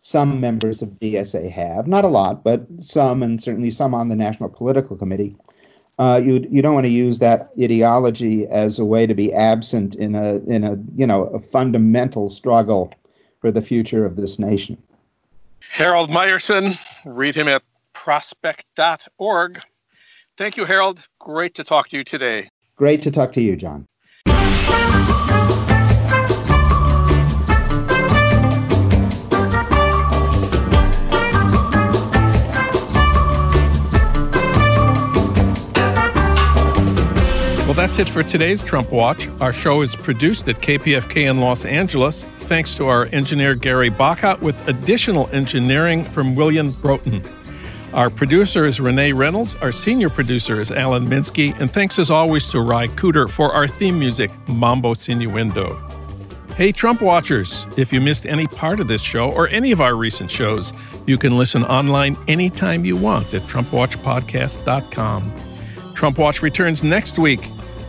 some 0.00 0.40
members 0.40 0.82
of 0.82 0.88
DSA 1.00 1.50
have, 1.50 1.86
not 1.86 2.04
a 2.04 2.08
lot, 2.08 2.42
but 2.42 2.66
some, 2.80 3.22
and 3.22 3.42
certainly 3.42 3.70
some 3.70 3.94
on 3.94 4.08
the 4.08 4.16
National 4.16 4.48
Political 4.48 4.96
Committee. 4.96 5.36
Uh, 5.98 6.16
you 6.16 6.46
you 6.50 6.62
don't 6.62 6.72
want 6.72 6.86
to 6.86 6.90
use 6.90 7.18
that 7.18 7.50
ideology 7.60 8.46
as 8.46 8.78
a 8.78 8.84
way 8.86 9.06
to 9.06 9.14
be 9.14 9.34
absent 9.34 9.94
in 9.96 10.14
a 10.14 10.36
in 10.46 10.64
a 10.64 10.78
you 10.96 11.06
know 11.06 11.24
a 11.24 11.38
fundamental 11.38 12.30
struggle 12.30 12.90
for 13.40 13.50
the 13.50 13.60
future 13.60 14.06
of 14.06 14.16
this 14.16 14.38
nation. 14.38 14.82
Harold 15.70 16.08
Meyerson, 16.08 16.78
read 17.04 17.34
him 17.34 17.48
at 17.48 17.62
prospect.org. 17.92 19.60
Thank 20.38 20.56
you, 20.56 20.64
Harold. 20.64 21.06
Great 21.18 21.54
to 21.56 21.64
talk 21.64 21.88
to 21.90 21.98
you 21.98 22.04
today. 22.04 22.48
Great 22.76 23.02
to 23.02 23.10
talk 23.10 23.32
to 23.34 23.42
you, 23.42 23.56
Jon. 23.56 23.86
That's 37.90 38.08
it 38.08 38.12
for 38.12 38.22
today's 38.22 38.62
Trump 38.62 38.92
Watch. 38.92 39.26
Our 39.40 39.52
show 39.52 39.82
is 39.82 39.96
produced 39.96 40.48
at 40.48 40.58
KPFK 40.58 41.28
in 41.28 41.40
Los 41.40 41.64
Angeles, 41.64 42.24
thanks 42.38 42.76
to 42.76 42.86
our 42.86 43.06
engineer 43.06 43.56
Gary 43.56 43.88
Baca, 43.88 44.38
with 44.40 44.68
additional 44.68 45.28
engineering 45.32 46.04
from 46.04 46.36
William 46.36 46.70
Broughton. 46.70 47.20
Our 47.92 48.08
producer 48.08 48.64
is 48.64 48.78
Renee 48.78 49.10
Reynolds. 49.10 49.56
Our 49.56 49.72
senior 49.72 50.08
producer 50.08 50.60
is 50.60 50.70
Alan 50.70 51.04
Minsky. 51.04 51.52
And 51.58 51.68
thanks 51.68 51.98
as 51.98 52.10
always 52.12 52.48
to 52.52 52.60
Ry 52.60 52.86
Cooder 52.86 53.28
for 53.28 53.52
our 53.52 53.66
theme 53.66 53.98
music, 53.98 54.30
Mambo 54.46 54.94
Sinuendo. 54.94 55.76
Hey, 56.54 56.70
Trump 56.70 57.00
Watchers, 57.00 57.66
if 57.76 57.92
you 57.92 58.00
missed 58.00 58.24
any 58.24 58.46
part 58.46 58.78
of 58.78 58.86
this 58.86 59.02
show 59.02 59.32
or 59.32 59.48
any 59.48 59.72
of 59.72 59.80
our 59.80 59.96
recent 59.96 60.30
shows, 60.30 60.72
you 61.08 61.18
can 61.18 61.36
listen 61.36 61.64
online 61.64 62.16
anytime 62.28 62.84
you 62.84 62.94
want 62.94 63.34
at 63.34 63.42
TrumpWatchPodcast.com. 63.42 65.34
Trump 65.94 66.18
Watch 66.18 66.40
returns 66.40 66.84
next 66.84 67.18
week 67.18 67.40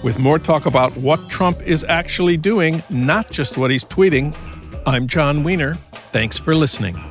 with 0.03 0.19
more 0.19 0.39
talk 0.39 0.65
about 0.65 0.95
what 0.97 1.29
Trump 1.29 1.61
is 1.61 1.83
actually 1.87 2.37
doing, 2.37 2.81
not 2.89 3.29
just 3.31 3.57
what 3.57 3.71
he's 3.71 3.85
tweeting. 3.85 4.35
I'm 4.85 5.07
Jon 5.07 5.43
Wiener. 5.43 5.77
Thanks 6.11 6.37
for 6.37 6.55
listening. 6.55 7.10